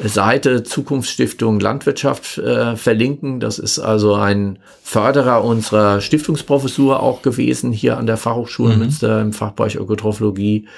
[0.03, 3.41] Seite Zukunftsstiftung Landwirtschaft äh, verlinken.
[3.41, 8.79] Das ist also ein Förderer unserer Stiftungsprofessur auch gewesen hier an der Fachhochschule mhm.
[8.79, 10.69] Münster im Fachbereich Ökotrophologie.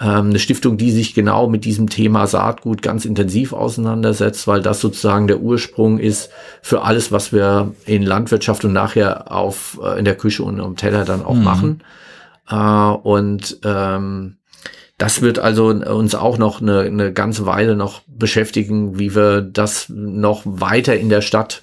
[0.00, 4.80] Ähm, eine Stiftung, die sich genau mit diesem Thema Saatgut ganz intensiv auseinandersetzt, weil das
[4.80, 6.30] sozusagen der Ursprung ist
[6.62, 10.76] für alles, was wir in Landwirtschaft und nachher auf äh, in der Küche und am
[10.76, 11.44] Teller dann auch mhm.
[11.44, 11.82] machen.
[12.50, 14.36] Äh, und ähm,
[14.98, 19.86] das wird also uns auch noch eine, eine ganze Weile noch beschäftigen, wie wir das
[19.88, 21.62] noch weiter in der Stadt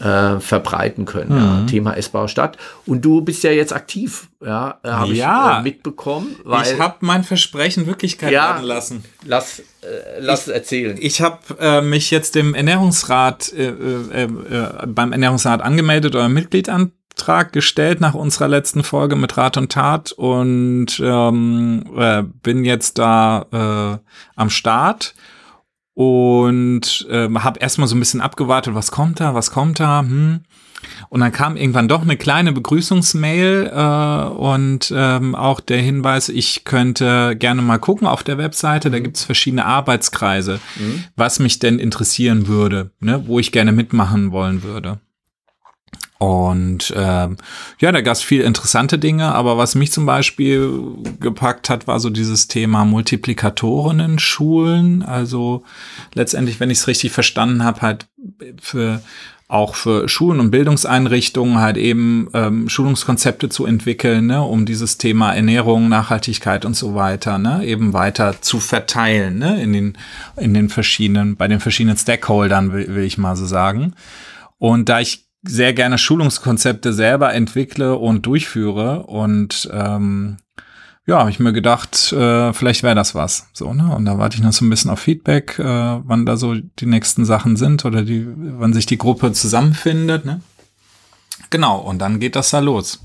[0.00, 1.32] äh, verbreiten können.
[1.32, 1.38] Mhm.
[1.38, 2.56] Ja, Thema essbare Stadt.
[2.86, 6.36] Und du bist ja jetzt aktiv, ja, äh, habe ja, ich äh, mitbekommen.
[6.44, 9.04] Weil, ich habe mein Versprechen Wirklichkeit ja, werden lassen.
[9.24, 10.96] Lass, äh, lass ich, erzählen.
[11.00, 14.28] Ich habe äh, mich jetzt dem Ernährungsrat äh, äh,
[14.86, 19.72] beim Ernährungsrat angemeldet oder Mitglied an Antrag gestellt nach unserer letzten Folge mit Rat und
[19.72, 23.98] Tat und ähm, äh, bin jetzt da äh,
[24.36, 25.16] am Start
[25.94, 30.40] und äh, habe erstmal so ein bisschen abgewartet, was kommt da, was kommt da, hm.
[31.08, 36.62] Und dann kam irgendwann doch eine kleine Begrüßungsmail äh, und ähm, auch der Hinweis, ich
[36.62, 39.02] könnte gerne mal gucken auf der Webseite, da mhm.
[39.02, 41.02] gibt es verschiedene Arbeitskreise, mhm.
[41.16, 45.00] was mich denn interessieren würde, ne, wo ich gerne mitmachen wollen würde.
[46.18, 47.36] Und ähm,
[47.78, 50.82] ja, da gab es viel interessante Dinge, aber was mich zum Beispiel
[51.20, 55.04] gepackt hat, war so dieses Thema Multiplikatorinnen-Schulen.
[55.04, 55.62] Also
[56.14, 58.08] letztendlich, wenn ich es richtig verstanden habe, halt
[58.60, 59.00] für
[59.48, 65.32] auch für Schulen und Bildungseinrichtungen halt eben ähm, Schulungskonzepte zu entwickeln, ne, um dieses Thema
[65.32, 69.96] Ernährung, Nachhaltigkeit und so weiter, ne, eben weiter zu verteilen, ne, in den,
[70.36, 73.94] in den verschiedenen, bei den verschiedenen Stakeholdern, will, will ich mal so sagen.
[74.58, 80.38] Und da ich sehr gerne Schulungskonzepte selber entwickle und durchführe und ähm,
[81.06, 83.46] ja, habe ich mir gedacht, äh, vielleicht wäre das was.
[83.54, 83.94] So, ne?
[83.96, 86.86] Und da warte ich noch so ein bisschen auf Feedback, äh, wann da so die
[86.86, 90.42] nächsten Sachen sind oder die, wann sich die Gruppe zusammenfindet, ne?
[91.48, 93.00] Genau, und dann geht das da los.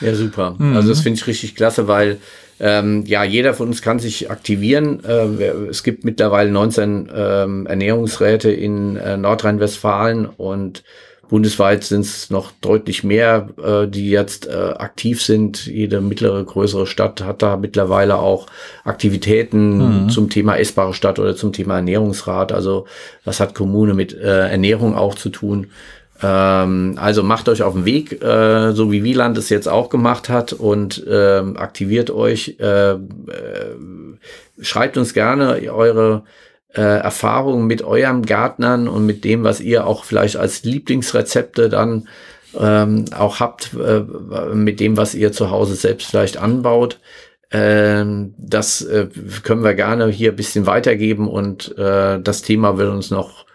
[0.00, 0.56] Ja, super.
[0.58, 0.76] Mhm.
[0.76, 2.18] Also das finde ich richtig klasse, weil
[2.58, 5.04] ähm, ja, jeder von uns kann sich aktivieren.
[5.04, 10.84] Äh, es gibt mittlerweile 19 ähm, Ernährungsräte in äh, Nordrhein-Westfalen und
[11.28, 15.66] Bundesweit sind es noch deutlich mehr, äh, die jetzt äh, aktiv sind.
[15.66, 18.46] Jede mittlere, größere Stadt hat da mittlerweile auch
[18.84, 20.08] Aktivitäten mhm.
[20.08, 22.52] zum Thema essbare Stadt oder zum Thema Ernährungsrat.
[22.52, 22.86] Also
[23.24, 25.68] was hat Kommune mit äh, Ernährung auch zu tun?
[26.22, 30.28] Ähm, also macht euch auf den Weg, äh, so wie Wieland es jetzt auch gemacht
[30.28, 32.56] hat und ähm, aktiviert euch.
[32.58, 32.96] Äh, äh,
[34.60, 36.22] schreibt uns gerne eure
[36.76, 42.08] äh, Erfahrungen mit eurem Gärtnern und mit dem, was ihr auch vielleicht als Lieblingsrezepte dann
[42.58, 44.00] ähm, auch habt, äh,
[44.54, 46.98] mit dem, was ihr zu Hause selbst vielleicht anbaut.
[47.50, 49.08] Ähm, das äh,
[49.42, 53.45] können wir gerne hier ein bisschen weitergeben und äh, das Thema wird uns noch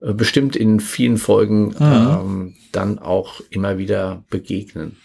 [0.00, 1.74] bestimmt in vielen Folgen mhm.
[1.80, 4.96] ähm, dann auch immer wieder begegnen.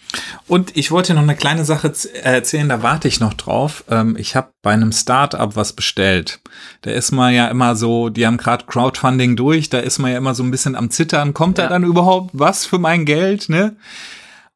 [0.46, 1.92] Und ich wollte noch eine kleine Sache
[2.22, 3.84] erzählen, da warte ich noch drauf.
[3.90, 6.40] Ähm, ich habe bei einem Startup was bestellt.
[6.82, 10.18] Da ist man ja immer so, die haben gerade Crowdfunding durch, da ist man ja
[10.18, 11.34] immer so ein bisschen am Zittern.
[11.34, 11.64] Kommt ja.
[11.64, 13.76] da dann überhaupt was für mein Geld, ne?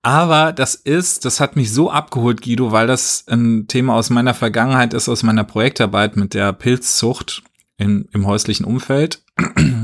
[0.03, 4.33] Aber das ist, das hat mich so abgeholt, Guido, weil das ein Thema aus meiner
[4.33, 7.43] Vergangenheit ist, aus meiner Projektarbeit mit der Pilzzucht
[7.79, 9.23] in, im häuslichen Umfeld.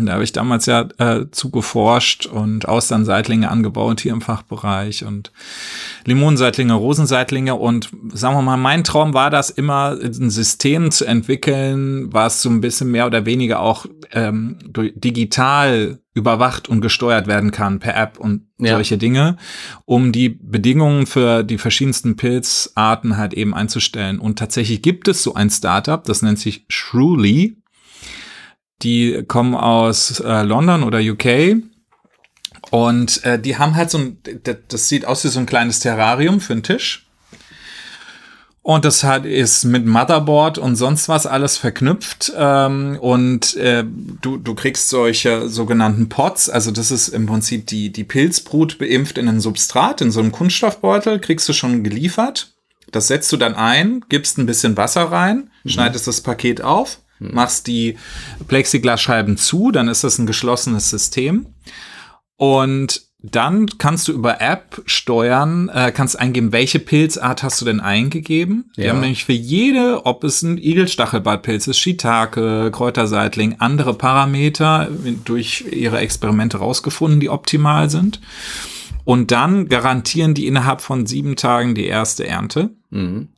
[0.02, 5.30] da habe ich damals ja äh, zugeforscht und Austernseitlinge angebaut hier im Fachbereich und
[6.04, 12.12] Limonenseitlinge, Rosenseitlinge und sagen wir mal, mein Traum war das immer, ein System zu entwickeln,
[12.12, 17.78] was so ein bisschen mehr oder weniger auch ähm, digital überwacht und gesteuert werden kann
[17.78, 18.74] per App und ja.
[18.74, 19.36] solche Dinge,
[19.84, 24.18] um die Bedingungen für die verschiedensten Pilzarten halt eben einzustellen.
[24.18, 27.63] Und tatsächlich gibt es so ein Startup, das nennt sich Shruly
[28.84, 31.56] die kommen aus äh, London oder UK.
[32.70, 34.18] Und äh, die haben halt so ein,
[34.68, 37.06] das sieht aus wie so ein kleines Terrarium für einen Tisch.
[38.62, 42.32] Und das hat, ist mit Motherboard und sonst was alles verknüpft.
[42.34, 43.84] Ähm, und äh,
[44.22, 46.48] du, du kriegst solche sogenannten Pots.
[46.48, 50.32] Also das ist im Prinzip die, die Pilzbrut beimpft in ein Substrat, in so einem
[50.32, 52.54] Kunststoffbeutel, kriegst du schon geliefert.
[52.90, 55.68] Das setzt du dann ein, gibst ein bisschen Wasser rein, mhm.
[55.68, 57.96] schneidest das Paket auf machst die
[58.48, 61.46] Plexiglasscheiben zu, dann ist das ein geschlossenes System.
[62.36, 67.80] Und dann kannst du über App steuern, äh, kannst eingeben, welche Pilzart hast du denn
[67.80, 68.70] eingegeben.
[68.76, 68.84] Ja.
[68.84, 74.88] Die haben nämlich für jede, ob es ein Igelstachelbartpilz ist, Shiitake, Kräuterseitling, andere Parameter
[75.24, 78.20] durch ihre Experimente rausgefunden, die optimal sind.
[79.04, 82.70] Und dann garantieren die innerhalb von sieben Tagen die erste Ernte.
[82.90, 83.28] Mhm.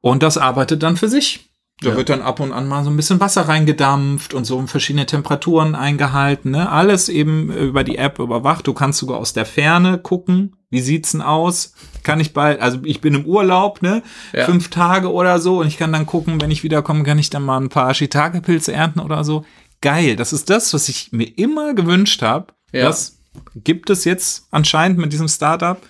[0.00, 1.50] Und das arbeitet dann für sich.
[1.80, 1.96] Da ja.
[1.96, 5.74] wird dann ab und an mal so ein bisschen Wasser reingedampft und so verschiedene Temperaturen
[5.74, 6.52] eingehalten.
[6.52, 6.70] Ne?
[6.70, 8.66] Alles eben über die App überwacht.
[8.66, 11.74] Du kannst sogar aus der Ferne gucken, wie sieht's denn aus?
[12.04, 14.02] Kann ich bald, also ich bin im Urlaub, ne?
[14.32, 14.44] Ja.
[14.44, 17.44] Fünf Tage oder so und ich kann dann gucken, wenn ich wiederkomme, kann ich dann
[17.44, 19.44] mal ein paar Shiitake-Pilze ernten oder so.
[19.80, 22.48] Geil, das ist das, was ich mir immer gewünscht habe.
[22.72, 22.84] Ja.
[22.84, 23.18] Das
[23.56, 25.80] gibt es jetzt anscheinend mit diesem Startup.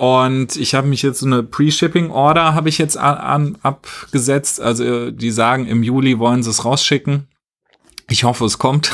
[0.00, 4.58] Und ich habe mich jetzt so eine Pre-Shipping-Order habe ich jetzt an, an, abgesetzt.
[4.58, 7.28] Also die sagen, im Juli wollen sie es rausschicken.
[8.08, 8.92] Ich hoffe, es kommt.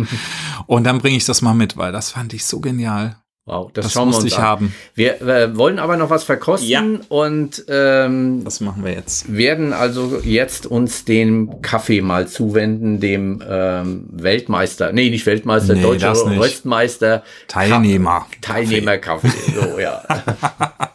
[0.66, 3.16] Und dann bringe ich das mal mit, weil das fand ich so genial.
[3.46, 4.42] Wow, das, das schauen wir uns ich an.
[4.42, 4.74] haben.
[4.94, 6.82] Wir äh, wollen aber noch was verkosten ja.
[7.08, 9.36] und ähm, das machen wir jetzt.
[9.36, 15.82] Werden also jetzt uns dem Kaffee mal zuwenden, dem ähm, Weltmeister, nee, nicht Weltmeister, nee,
[15.82, 17.22] deutscher Röstmeister.
[17.46, 18.26] Teilnehmer.
[18.40, 19.28] Teilnehmer Kaffee.
[19.54, 20.02] so, ja.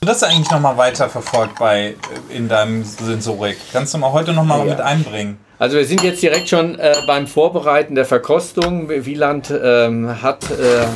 [0.00, 1.96] das eigentlich noch mal weiter verfolgt bei
[2.30, 3.56] äh, in deinem Sensorik?
[3.72, 4.66] Kannst du mal heute noch mal ja.
[4.66, 5.40] mit einbringen?
[5.62, 8.88] Also wir sind jetzt direkt schon äh, beim Vorbereiten der Verkostung.
[8.88, 10.86] Wieland ähm, hat äh,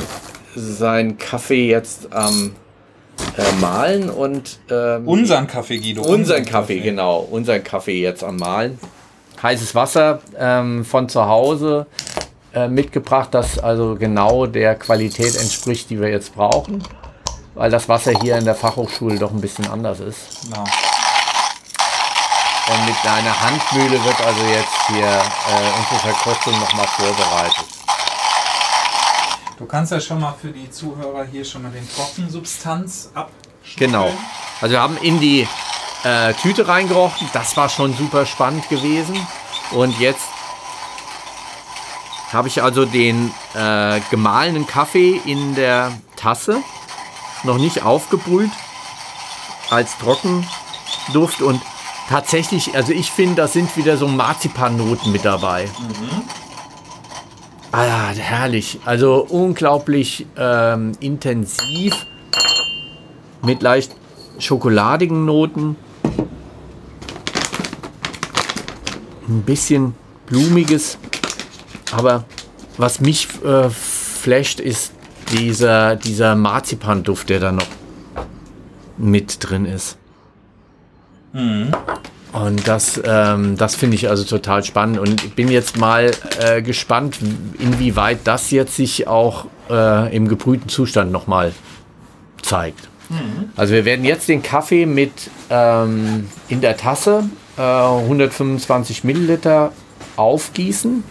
[0.57, 2.51] sein Kaffee jetzt am
[3.37, 6.01] äh, Malen und ähm, unseren Kaffee, Guido.
[6.01, 7.19] Unseren Kaffee, Kaffee, genau.
[7.19, 8.77] Unseren Kaffee jetzt am Malen.
[9.41, 11.85] Heißes Wasser ähm, von zu Hause
[12.53, 16.83] äh, mitgebracht, das also genau der Qualität entspricht, die wir jetzt brauchen,
[17.55, 20.41] weil das Wasser hier in der Fachhochschule doch ein bisschen anders ist.
[20.43, 20.65] Genau.
[22.69, 27.65] Und mit einer Handmühle wird also jetzt hier äh, unsere Verkostung nochmal vorbereitet.
[29.57, 33.31] Du kannst ja schon mal für die Zuhörer hier schon mal den Trockensubstanz ab.
[33.77, 34.11] Genau.
[34.61, 35.47] Also wir haben in die
[36.03, 37.29] äh, Tüte reingerochen.
[37.33, 39.25] Das war schon super spannend gewesen.
[39.71, 40.27] Und jetzt
[42.33, 46.61] habe ich also den äh, gemahlenen Kaffee in der Tasse.
[47.43, 48.51] Noch nicht aufgebrüht.
[49.69, 51.41] Als Trockenduft.
[51.41, 51.61] Und
[52.09, 55.69] tatsächlich, also ich finde, da sind wieder so Marzipannoten mit dabei.
[57.71, 58.79] Ah, herrlich.
[58.85, 61.93] Also unglaublich ähm, intensiv.
[63.43, 63.91] Mit leicht
[64.39, 65.75] schokoladigen Noten.
[69.27, 69.93] Ein bisschen
[70.25, 70.97] blumiges.
[71.91, 72.25] Aber
[72.77, 74.93] was mich äh, flasht, ist
[75.31, 77.67] dieser, dieser Marzipanduft, der da noch
[78.97, 79.97] mit drin ist.
[82.33, 84.99] Und das, ähm, das finde ich also total spannend.
[84.99, 87.19] Und ich bin jetzt mal äh, gespannt,
[87.59, 91.53] inwieweit das jetzt sich auch äh, im gebrühten Zustand nochmal
[92.41, 92.89] zeigt.
[93.55, 95.11] Also wir werden jetzt den Kaffee mit
[95.49, 97.23] ähm, in der Tasse
[97.57, 99.71] äh, 125 Milliliter
[100.17, 101.03] aufgießen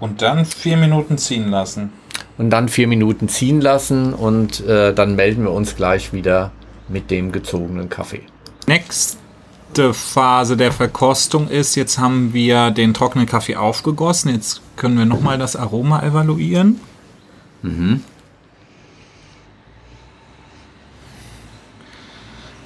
[0.00, 1.92] Und dann vier Minuten ziehen lassen.
[2.36, 6.52] und dann vier Minuten ziehen lassen und äh, dann melden wir uns gleich wieder
[6.88, 8.22] mit dem gezogenen Kaffee.
[8.70, 14.32] Nächste Phase der Verkostung ist, jetzt haben wir den trockenen Kaffee aufgegossen.
[14.32, 16.80] Jetzt können wir nochmal das Aroma evaluieren.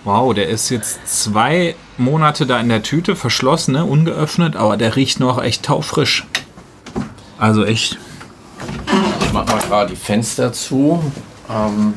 [0.04, 3.86] Wow, der ist jetzt zwei Monate da in der Tüte, verschlossen, ne?
[3.86, 6.26] ungeöffnet, aber der riecht noch echt taufrisch.
[7.38, 7.98] Also echt.
[9.22, 11.02] Ich mache mal gerade die Fenster zu,
[11.48, 11.94] ähm,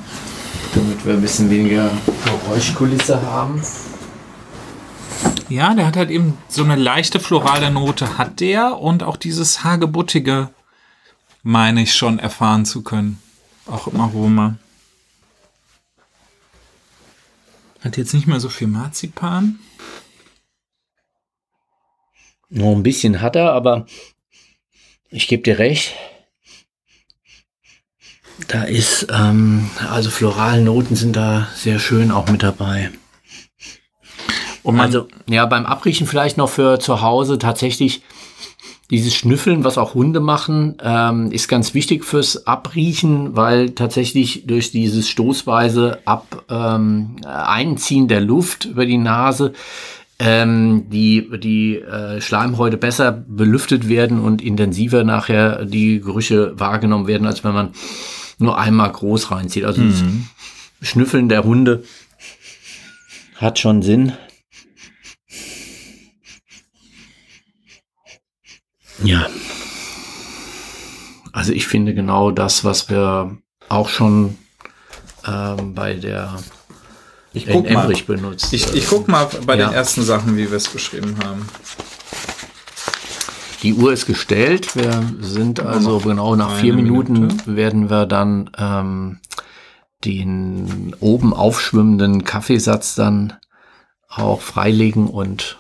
[0.73, 1.91] damit wir ein bisschen weniger
[2.23, 3.61] Geräuschkulisse haben.
[5.49, 9.63] Ja, der hat halt eben so eine leichte florale Note hat der und auch dieses
[9.63, 10.49] hagebuttige
[11.47, 13.21] meine ich schon erfahren zu können.
[13.65, 14.57] Auch im Aroma.
[17.79, 19.59] Hat jetzt nicht mehr so viel Marzipan.
[22.49, 23.85] Noch ein bisschen hat er, aber
[25.09, 25.93] ich gebe dir recht.
[28.49, 32.91] Da ist, ähm, also florale Noten sind da sehr schön auch mit dabei.
[34.67, 38.01] Und man, Also, ja, beim Abriechen vielleicht noch für zu Hause tatsächlich
[38.89, 44.71] dieses Schnüffeln, was auch Hunde machen, ähm, ist ganz wichtig fürs Abriechen, weil tatsächlich durch
[44.71, 49.53] dieses stoßweise Ab, ähm, Einziehen der Luft über die Nase
[50.19, 57.25] ähm, die, die äh, Schleimhäute besser belüftet werden und intensiver nachher die Gerüche wahrgenommen werden,
[57.25, 57.69] als wenn man
[58.37, 59.63] nur einmal groß reinzieht.
[59.63, 60.03] Also das
[60.81, 61.83] Schnüffeln der Hunde
[63.37, 64.11] hat schon Sinn.
[69.03, 69.27] Ja.
[71.33, 73.37] Also ich finde genau das, was wir
[73.69, 74.37] auch schon
[75.25, 76.37] ähm, bei der
[77.33, 77.87] ich guck mal.
[78.07, 78.51] Benutzt.
[78.53, 79.67] Ich, ich guck mal bei Ja.
[79.67, 81.47] den ersten Sachen, wie wir es beschrieben haben.
[83.63, 84.75] Die Uhr ist gestellt.
[84.75, 87.55] Wir sind also genau nach vier Minuten Minute.
[87.55, 89.19] werden wir dann ähm,
[90.05, 93.33] den oben aufschwimmenden Kaffeesatz dann
[94.09, 95.57] auch freilegen und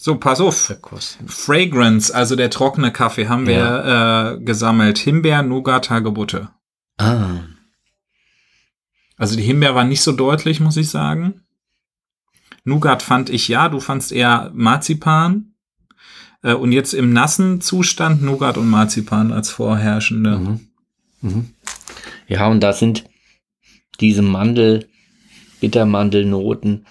[0.00, 0.56] So, pass auf.
[1.26, 4.96] Fragrance, also der trockene Kaffee, haben wir äh, gesammelt.
[4.98, 6.50] Himbeer, Nougat, Hagebutte.
[6.98, 7.40] Ah,
[9.16, 11.42] Also die Himbeer war nicht so deutlich, muss ich sagen.
[12.62, 15.54] Nougat fand ich ja, du fandst eher Marzipan.
[16.44, 20.38] Äh, und jetzt im nassen Zustand Nougat und Marzipan als vorherrschende.
[20.38, 20.60] Mhm.
[21.22, 21.50] Mhm.
[22.28, 23.04] Ja, und da sind
[23.98, 24.88] diese Mandel,
[25.60, 26.86] Bittermandelnoten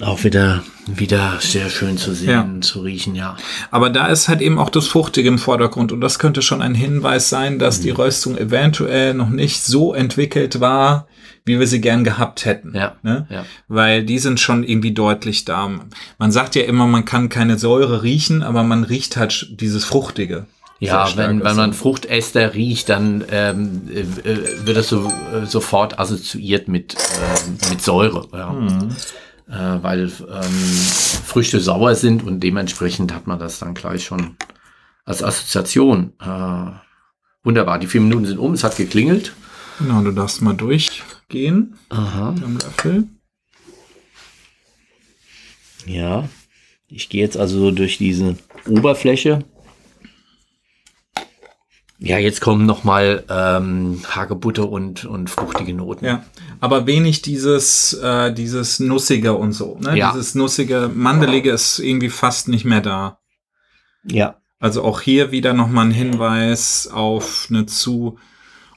[0.00, 2.60] auch wieder, wieder sehr schön zu sehen, Ja.
[2.60, 3.36] zu riechen, ja.
[3.70, 5.92] Aber da ist halt eben auch das Fruchtige im Vordergrund.
[5.92, 7.82] Und das könnte schon ein Hinweis sein, dass Mhm.
[7.82, 11.08] die Röstung eventuell noch nicht so entwickelt war,
[11.44, 12.74] wie wir sie gern gehabt hätten.
[12.76, 13.26] Ja, Ne?
[13.30, 13.44] ja.
[13.68, 15.70] Weil die sind schon irgendwie deutlich da.
[16.18, 20.46] Man sagt ja immer, man kann keine Säure riechen, aber man riecht halt dieses Fruchtige.
[20.80, 21.78] Ja, wenn, wenn man das.
[21.80, 27.82] Fruchtäster riecht, dann ähm, äh, äh, wird das so, äh, sofort assoziiert mit, ähm, mit
[27.82, 28.28] Säure.
[28.32, 28.54] Ja.
[29.48, 30.52] Äh, weil ähm,
[31.24, 34.36] Früchte sauer sind und dementsprechend hat man das dann gleich schon
[35.04, 36.12] als Assoziation.
[36.20, 36.72] Äh,
[37.42, 39.32] wunderbar, die vier Minuten sind um, es hat geklingelt.
[39.78, 42.32] Genau, du darfst mal durchgehen Aha.
[42.32, 43.08] mit dem Löffel.
[45.86, 46.28] Ja.
[46.88, 48.36] Ich gehe jetzt also durch diese
[48.66, 49.44] Oberfläche.
[52.00, 56.04] Ja, jetzt kommen noch mal ähm, Hagebutte und, und fruchtige Noten.
[56.04, 56.22] Ja,
[56.60, 59.78] aber wenig dieses, äh, dieses Nussige und so.
[59.80, 59.98] Ne?
[59.98, 60.12] Ja.
[60.12, 63.18] Dieses Nussige, Mandelige ist irgendwie fast nicht mehr da.
[64.04, 68.16] Ja, Also auch hier wieder nochmal ein Hinweis auf eine zu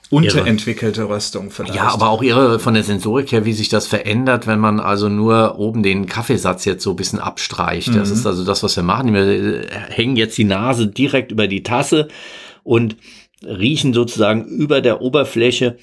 [0.10, 1.76] unterentwickelte Röstung vielleicht.
[1.76, 5.08] Ja, aber auch ihre von der Sensorik her, wie sich das verändert, wenn man also
[5.08, 7.96] nur oben den Kaffeesatz jetzt so ein bisschen abstreicht.
[7.96, 8.16] Das Mhm.
[8.16, 9.14] ist also das, was wir machen.
[9.14, 12.10] Wir äh, hängen jetzt die Nase direkt über die Tasse
[12.64, 12.98] und
[13.44, 15.78] riechen sozusagen über der Oberfläche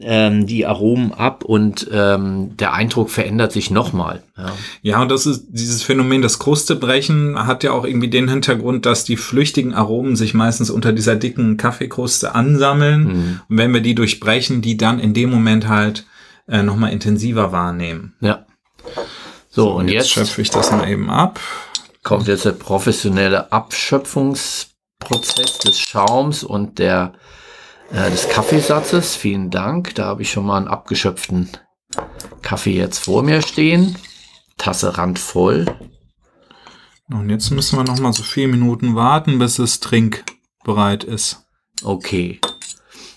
[0.00, 4.22] ähm, die Aromen ab und ähm, der Eindruck verändert sich nochmal.
[4.36, 4.52] Ja.
[4.82, 9.04] Ja, und das ist dieses Phänomen des Krustebrechen hat ja auch irgendwie den Hintergrund, dass
[9.04, 13.04] die flüchtigen Aromen sich meistens unter dieser dicken Kaffeekruste ansammeln.
[13.04, 13.40] Mhm.
[13.48, 16.06] Und wenn wir die durchbrechen, die dann in dem Moment halt
[16.48, 18.14] äh, nochmal intensiver wahrnehmen.
[18.20, 18.44] ja.
[19.48, 21.38] So, und jetzt, schöpfe ich das mal eben ab.
[22.02, 23.52] kommt jetzt der professionelle
[25.04, 27.12] Abschöpfungsprozess des Schaums und der
[27.92, 29.14] äh, des Kaffeesatzes.
[29.14, 29.94] Vielen Dank.
[29.94, 31.50] Da habe ich schon mal einen abgeschöpften
[32.42, 33.96] Kaffee jetzt vor mir stehen.
[34.56, 35.66] Tasse randvoll.
[37.10, 41.44] Und jetzt müssen wir nochmal so vier Minuten warten, bis es trinkbereit ist.
[41.82, 42.40] Okay.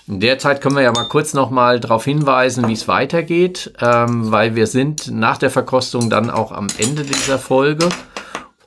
[0.08, 3.74] In der Zeit können wir ja mal kurz noch mal darauf hinweisen, wie es weitergeht,
[3.80, 7.90] ähm, weil wir sind nach der Verkostung dann auch am Ende dieser Folge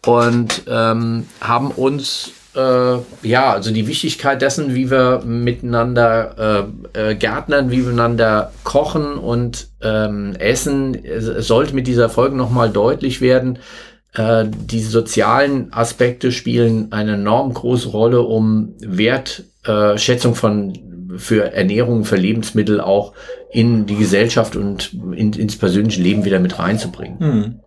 [0.04, 7.14] und ähm, haben uns äh, ja also die Wichtigkeit dessen, wie wir miteinander äh, äh,
[7.14, 12.50] gärtnern, wie wir miteinander kochen und ähm, essen, es es sollte mit dieser Folge noch
[12.50, 13.58] mal deutlich werden.
[14.14, 20.78] Äh, die sozialen Aspekte spielen eine enorm große Rolle, um Wertschätzung äh, von
[21.16, 23.12] für Ernährung, für Lebensmittel auch
[23.52, 27.18] in die Gesellschaft und in, ins persönliche Leben wieder mit reinzubringen.
[27.18, 27.60] Hm.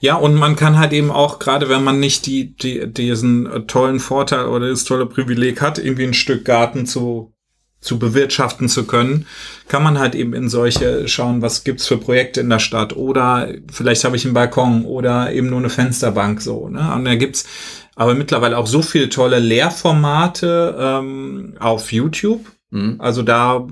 [0.00, 3.60] Ja, und man kann halt eben auch, gerade wenn man nicht die, die, diesen äh,
[3.60, 7.34] tollen Vorteil oder das tolle Privileg hat, irgendwie ein Stück Garten zu,
[7.80, 9.26] zu bewirtschaften zu können,
[9.68, 13.48] kann man halt eben in solche schauen, was gibt's für Projekte in der Stadt oder
[13.70, 16.68] vielleicht habe ich einen Balkon oder eben nur eine Fensterbank so.
[16.68, 16.92] Ne?
[16.94, 17.46] Und da gibt's
[17.94, 22.46] aber mittlerweile auch so viele tolle Lehrformate ähm, auf YouTube.
[22.70, 22.96] Mhm.
[22.98, 23.66] Also da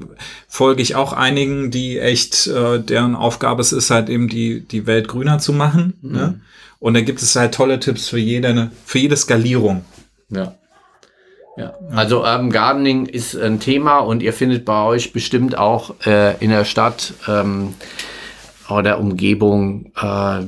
[0.48, 4.86] folge ich auch einigen, die echt, äh, deren Aufgabe es ist halt eben die, die
[4.86, 5.94] Welt grüner zu machen.
[6.02, 6.40] Ne?
[6.80, 9.84] Und da gibt es halt tolle Tipps für jede, für jede Skalierung.
[10.30, 10.54] Ja.
[11.56, 11.74] Ja.
[11.90, 16.50] Also Urban Gardening ist ein Thema und ihr findet bei euch bestimmt auch äh, in
[16.50, 17.74] der Stadt ähm,
[18.68, 20.40] oder Umgebung äh,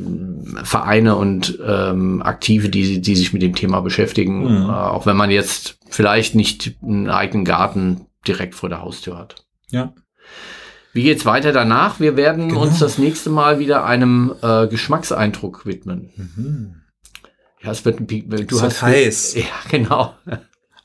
[0.62, 4.68] Vereine und ähm, Aktive, die, die sich mit dem Thema beschäftigen, Mhm.
[4.68, 9.44] äh, auch wenn man jetzt vielleicht nicht einen eigenen Garten direkt vor der Haustür hat.
[9.68, 9.94] Ja.
[10.92, 12.00] Wie geht's weiter danach?
[12.00, 12.62] Wir werden Genau.
[12.62, 16.82] uns das nächste Mal wieder einem äh, Geschmackseindruck widmen.
[17.62, 18.38] Ja, es wird ein Pi- du Mhm.
[18.50, 19.34] Wird hast heiß.
[19.36, 20.14] Ja, genau.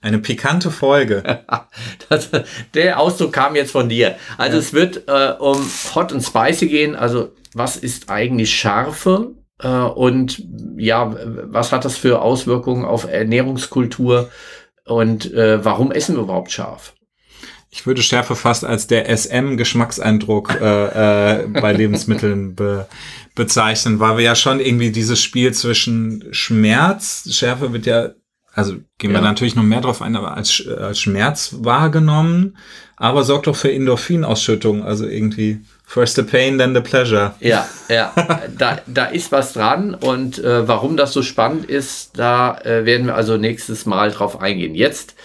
[0.02, 1.44] Eine pikante Folge.
[2.10, 2.30] Das,
[2.76, 4.16] der Ausdruck kam jetzt von dir.
[4.38, 5.58] Also es wird äh, um
[5.96, 6.96] Hot und Spicy gehen.
[6.96, 9.32] Also was ist eigentlich Schärfe?
[9.60, 10.44] Äh, und
[10.78, 11.16] ja,
[11.52, 14.30] was hat das für Auswirkungen auf Ernährungskultur?
[14.86, 16.94] Und äh, warum essen wir überhaupt scharf?
[17.78, 22.88] Ich würde Schärfe fast als der SM-Geschmackseindruck äh, äh, bei Lebensmitteln be
[23.36, 28.12] bezeichnen, weil wir ja schon irgendwie dieses Spiel zwischen Schmerz, Schärfe wird ja,
[28.54, 29.26] also gehen wir Ja.
[29.26, 32.56] natürlich noch mehr drauf ein, aber als, Sch- als Schmerz wahrgenommen,
[32.96, 37.36] aber sorgt doch für Endorphinausschüttung, also irgendwie first the pain, then the pleasure.
[37.40, 38.12] Ja, ja,
[38.58, 43.08] da, da ist was dran und äh, warum das so spannend ist, da äh, werden
[43.08, 44.76] wir also nächstes Mal drauf eingehen.
[44.76, 45.16] Jetzt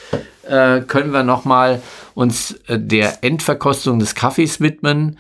[0.47, 1.81] äh, können wir noch mal
[2.15, 5.19] uns äh, der Endverkostung des Kaffees widmen.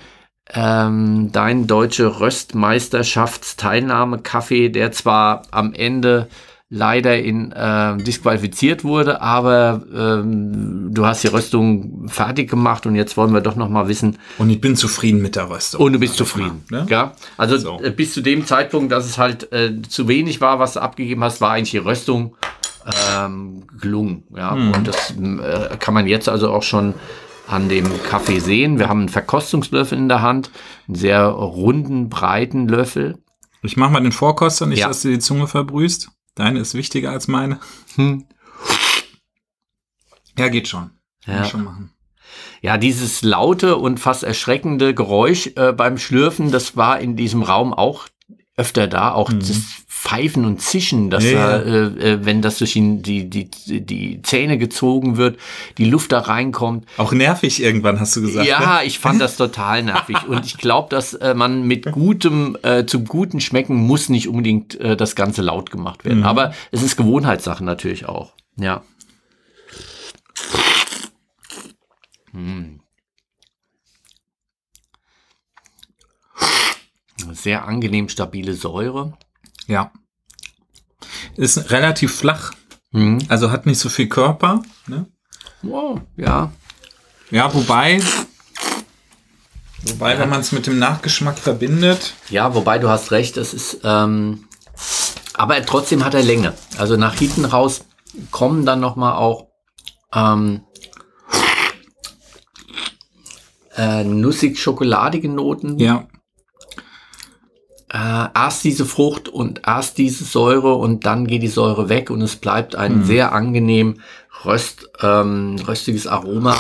[0.53, 6.27] Ähm, dein deutsche Röstmeisterschaftsteilnahme-Kaffee, der zwar am Ende
[6.73, 13.17] leider in äh, disqualifiziert wurde, aber ähm, du hast die Röstung fertig gemacht und jetzt
[13.17, 15.81] wollen wir doch noch mal wissen, Und ich bin zufrieden mit der Röstung.
[15.83, 16.65] und du bist zufrieden.
[16.71, 16.87] Ne?
[16.89, 17.13] Ja?
[17.37, 17.81] Also So.
[17.83, 21.25] äh, bis zu dem Zeitpunkt, dass es halt äh, zu wenig war, was du abgegeben
[21.25, 22.37] hast, war eigentlich die Röstung
[23.19, 24.23] ähm, gelungen.
[24.37, 24.55] Ja?
[24.55, 24.73] Mhm.
[24.73, 26.95] Und das äh, kann man jetzt also auch schon
[27.49, 28.79] an dem Kaffee sehen.
[28.79, 30.51] Wir haben einen Verkostungslöffel in der Hand,
[30.87, 33.19] einen sehr runden, breiten Löffel.
[33.63, 34.87] Ich mach mal den Vorkoster, nicht, Ja.
[34.89, 36.11] dass du die Zunge verbrühst.
[36.41, 37.61] Deine ist wichtiger als meine.
[37.97, 38.25] Hm.
[40.39, 40.91] Ja, geht schon.
[41.25, 41.45] Kann Ja.
[41.45, 41.93] schon machen.
[42.63, 47.75] Ja, dieses laute und fast erschreckende Geräusch äh, beim Schlürfen, das war in diesem Raum
[47.75, 48.09] auch
[48.57, 49.13] öfter da.
[49.13, 49.41] Auch Mhm.
[49.41, 49.61] das
[50.01, 54.23] Pfeifen und Zischen, dass Ja, da, äh, äh, wenn das durch ihn die, die, die
[54.23, 55.39] Zähne gezogen wird,
[55.77, 56.87] die Luft da reinkommt.
[56.97, 58.47] Auch nervig irgendwann, hast du gesagt.
[58.47, 58.51] ne?
[58.51, 60.17] Ja, ich fand das total nervig.
[60.27, 64.81] Und ich glaube, dass äh, man mit gutem, äh, zum guten Schmecken muss nicht unbedingt
[64.81, 66.25] äh, das Ganze laut gemacht werden.
[66.25, 68.33] Aber es ist Gewohnheitssache natürlich auch.
[68.57, 68.83] Ja.
[72.33, 72.81] Hm.
[77.33, 79.19] Sehr angenehm stabile Säure.
[79.71, 79.93] Ja.
[81.37, 82.53] Ist relativ flach,
[82.93, 83.21] Mhm.
[83.29, 84.63] also hat nicht so viel Körper.
[84.89, 85.07] Ne?
[85.63, 86.51] Wow, ja.
[87.31, 88.01] Ja, wobei,
[89.83, 93.81] wobei, wenn man es mit dem Nachgeschmack verbindet, Ja, wobei du hast recht, es ist,
[93.85, 94.49] ähm,
[95.35, 96.53] aber trotzdem hat er Länge.
[96.79, 97.85] Also nach hinten raus
[98.33, 99.47] kommen dann noch mal auch
[100.13, 100.63] ähm,
[103.77, 105.79] äh, nussig-schokoladige Noten.
[105.79, 106.09] ja,
[107.93, 112.23] Äh, erst diese Frucht und erst diese Säure und dann geht die Säure weg und
[112.23, 114.01] es bleibt ein sehr angenehm
[114.45, 116.57] röst, ähm, röstiges Aroma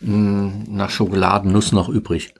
[0.00, 2.32] mh, nach Schokoladennuss noch übrig.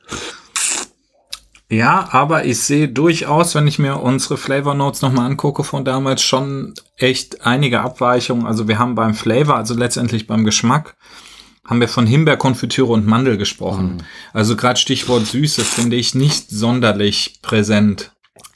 [1.69, 6.23] Ja, aber ich sehe durchaus, wenn ich mir unsere Flavor Notes nochmal angucke von damals,
[6.23, 8.47] schon echt einige Abweichungen.
[8.47, 10.97] Also wir haben beim Flavor, also letztendlich beim Geschmack,
[11.67, 14.03] haben wir von Himbeerkonfitüre und Mandel gesprochen.
[14.35, 18.13] Also gerade Stichwort Süße finde ich nicht sonderlich präsent.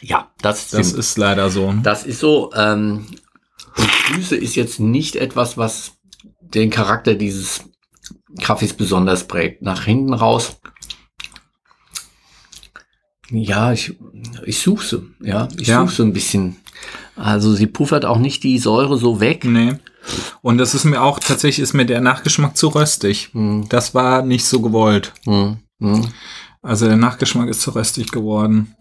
[0.08, 1.74] Ja, das, Das ist leider so.
[1.82, 2.52] Das ist so.
[2.54, 3.06] Ähm,
[3.76, 5.92] und Süße ist jetzt nicht etwas, was
[6.40, 7.64] den Charakter dieses
[8.40, 9.62] Kaffees besonders prägt.
[9.62, 10.58] Nach hinten raus.
[13.30, 13.96] Ja, ich,
[14.44, 15.02] ich suche sie.
[15.26, 15.80] Ja, ich Ja.
[15.80, 16.56] suche sie ein bisschen.
[17.16, 19.44] Also sie puffert auch nicht die Säure so weg.
[19.44, 19.74] Nee.
[20.42, 23.30] Und das ist mir auch, tatsächlich ist mir der Nachgeschmack zu röstig.
[23.32, 25.12] Hm, Das war nicht so gewollt.
[25.24, 26.12] hm, hm.
[26.62, 28.74] Also der Nachgeschmack ist zu röstig geworden.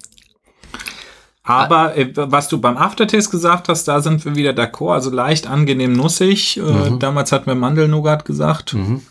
[1.46, 4.94] Aber äh, was du beim Aftertaste gesagt hast, da sind wir wieder d'accord.
[4.94, 6.58] Also leicht angenehm nussig.
[6.58, 8.74] Äh, damals hatten wir Mandelnougat gesagt.
[8.74, 9.02] Mhm.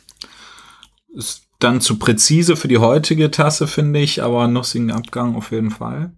[1.14, 5.70] Ist dann zu präzise für die heutige Tasse, finde ich, aber nussigen Abgang auf jeden
[5.70, 6.12] Fall.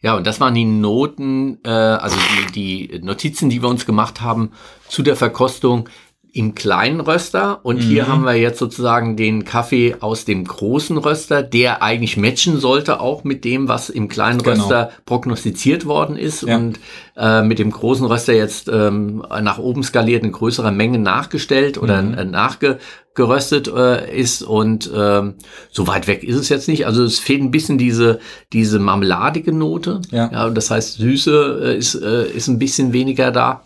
[0.00, 2.16] Ja, und das waren die Noten, äh, also
[2.54, 4.52] die, die Notizen, die wir uns gemacht haben
[4.88, 5.88] zu der Verkostung
[6.32, 7.60] im kleinen Röster.
[7.64, 12.58] Und hier haben wir jetzt sozusagen den Kaffee aus dem großen Röster, der eigentlich matchen
[12.58, 14.62] sollte, auch mit dem, was im kleinen Genau.
[14.62, 16.42] Röster prognostiziert worden ist.
[16.42, 16.56] Ja.
[16.56, 16.78] Und
[17.16, 21.98] äh, mit dem großen Röster jetzt ähm, nach oben skaliert in größerer Menge nachgestellt oder
[21.98, 24.42] äh, nachgeröstet äh, ist.
[24.42, 25.34] Und ähm,
[25.70, 26.86] so weit weg ist es jetzt nicht.
[26.86, 28.20] Also es fehlt ein bisschen diese,
[28.52, 30.00] diese marmeladige Note.
[30.10, 30.30] Ja.
[30.32, 33.62] ja das heißt, Süße äh, ist, äh, ist ein bisschen weniger da.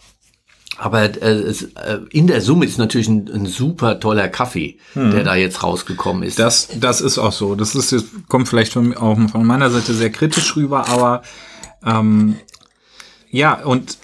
[0.79, 5.23] Aber äh, es, äh, in der Summe ist natürlich ein, ein super toller Kaffee, der
[5.23, 6.39] da jetzt rausgekommen ist.
[6.39, 7.55] Das, das ist auch so.
[7.55, 11.23] Das ist jetzt, kommt vielleicht von, auch von meiner Seite sehr kritisch rüber, aber
[11.85, 12.37] ähm,
[13.31, 13.99] ja, und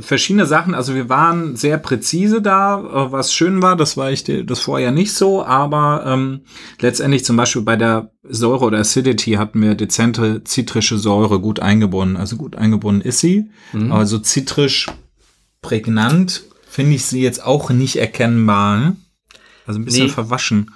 [0.00, 4.24] verschiedene Sachen, also wir waren sehr präzise da, äh, was schön war, das war ich
[4.24, 6.40] das vorher nicht so, aber ähm,
[6.80, 12.16] letztendlich zum Beispiel bei der Säure oder Acidity hatten wir dezente zitrische Säure gut eingebunden.
[12.16, 14.86] Also gut eingebunden ist sie, aber so zitrisch
[15.62, 18.78] prägnant finde ich sie jetzt auch nicht erkennbar.
[18.78, 18.96] Ne?
[19.66, 20.12] Also ein bisschen Nee.
[20.12, 20.70] verwaschen.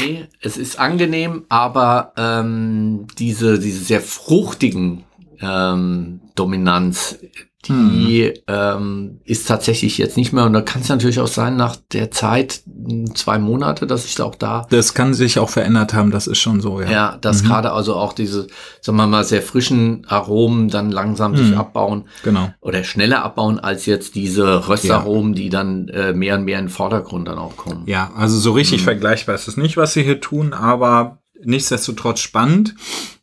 [0.00, 5.04] Nee, es ist angenehm, aber ähm, diese, diese sehr fruchtigen
[5.40, 7.18] ähm, Dominanz,
[7.66, 10.44] die ähm, ist tatsächlich jetzt nicht mehr.
[10.44, 14.14] Und da kann es natürlich auch sein, nach der Zeit, mh, zwei Monate, dass ich
[14.14, 16.88] da auch da Das kann sich auch verändert haben, das ist schon so, ja.
[16.90, 18.46] Ja, dass gerade also auch diese,
[18.80, 22.50] sagen wir mal, sehr frischen Aromen dann langsam sich abbauen Genau.
[22.60, 26.70] oder schneller abbauen als jetzt diese Röstaromen, die dann äh, mehr und mehr in den
[26.70, 27.82] Vordergrund dann auch kommen.
[27.86, 32.74] Ja, also so richtig vergleichbar ist es nicht, was sie hier tun, aber nichtsdestotrotz spannend.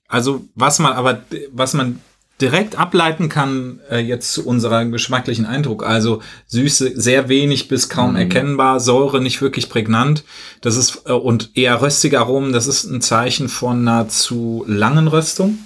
[0.07, 1.19] Also was man aber,
[1.51, 1.99] was man
[2.41, 8.15] direkt ableiten kann äh, jetzt zu unserer geschmacklichen Eindruck, also Süße sehr wenig bis kaum
[8.17, 10.25] erkennbar, Säure nicht wirklich prägnant,
[10.61, 15.07] das ist äh, und eher röstige Aromen, das ist ein Zeichen von einer zu langen
[15.07, 15.57] Röstung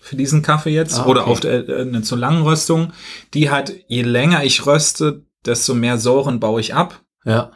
[0.00, 1.30] für diesen Kaffee jetzt Ah, oder okay.
[1.30, 2.92] auf der, äh, eine zu langen Röstung,
[3.34, 7.00] die halt je länger ich röste, desto mehr Säuren baue ich ab.
[7.24, 7.50] Ja.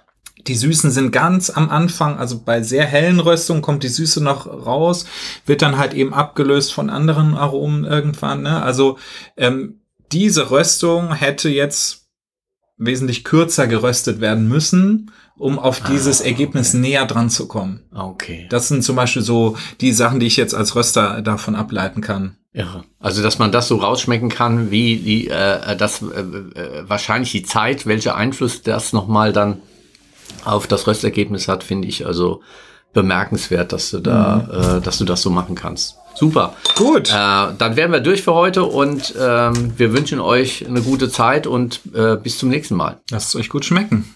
[0.47, 4.47] Die Süßen sind ganz am Anfang, also bei sehr hellen Röstungen kommt die Süße noch
[4.47, 5.07] raus,
[5.45, 8.43] wird dann halt eben abgelöst von anderen Aromen irgendwann.
[8.43, 8.63] Ne?
[8.63, 8.99] Also
[9.37, 9.81] ähm,
[10.13, 12.07] diese Röstung hätte jetzt
[12.79, 17.83] wesentlich kürzer geröstet werden müssen, um auf dieses Ergebnis näher dran zu kommen.
[17.95, 18.47] Okay.
[18.51, 22.37] Das sind zum Beispiel so die Sachen, die ich jetzt als Röster davon ableiten kann.
[22.53, 22.85] Irre.
[22.99, 27.43] Also, dass man das so rausschmecken kann, wie die, äh, das äh, äh, wahrscheinlich die
[27.43, 29.61] Zeit, welcher Einfluss das nochmal dann
[30.47, 32.43] auf das Röstergebnis hat, finde ich also
[32.93, 35.97] bemerkenswert, dass du da, äh, dass du das so machen kannst.
[36.15, 36.55] Super.
[36.77, 37.11] Gut.
[37.11, 37.13] Äh,
[37.59, 41.81] dann wären wir durch für heute und ähm, wir wünschen euch eine gute Zeit und
[41.95, 42.99] äh, bis zum nächsten Mal.
[43.11, 44.16] Lasst es euch gut schmecken.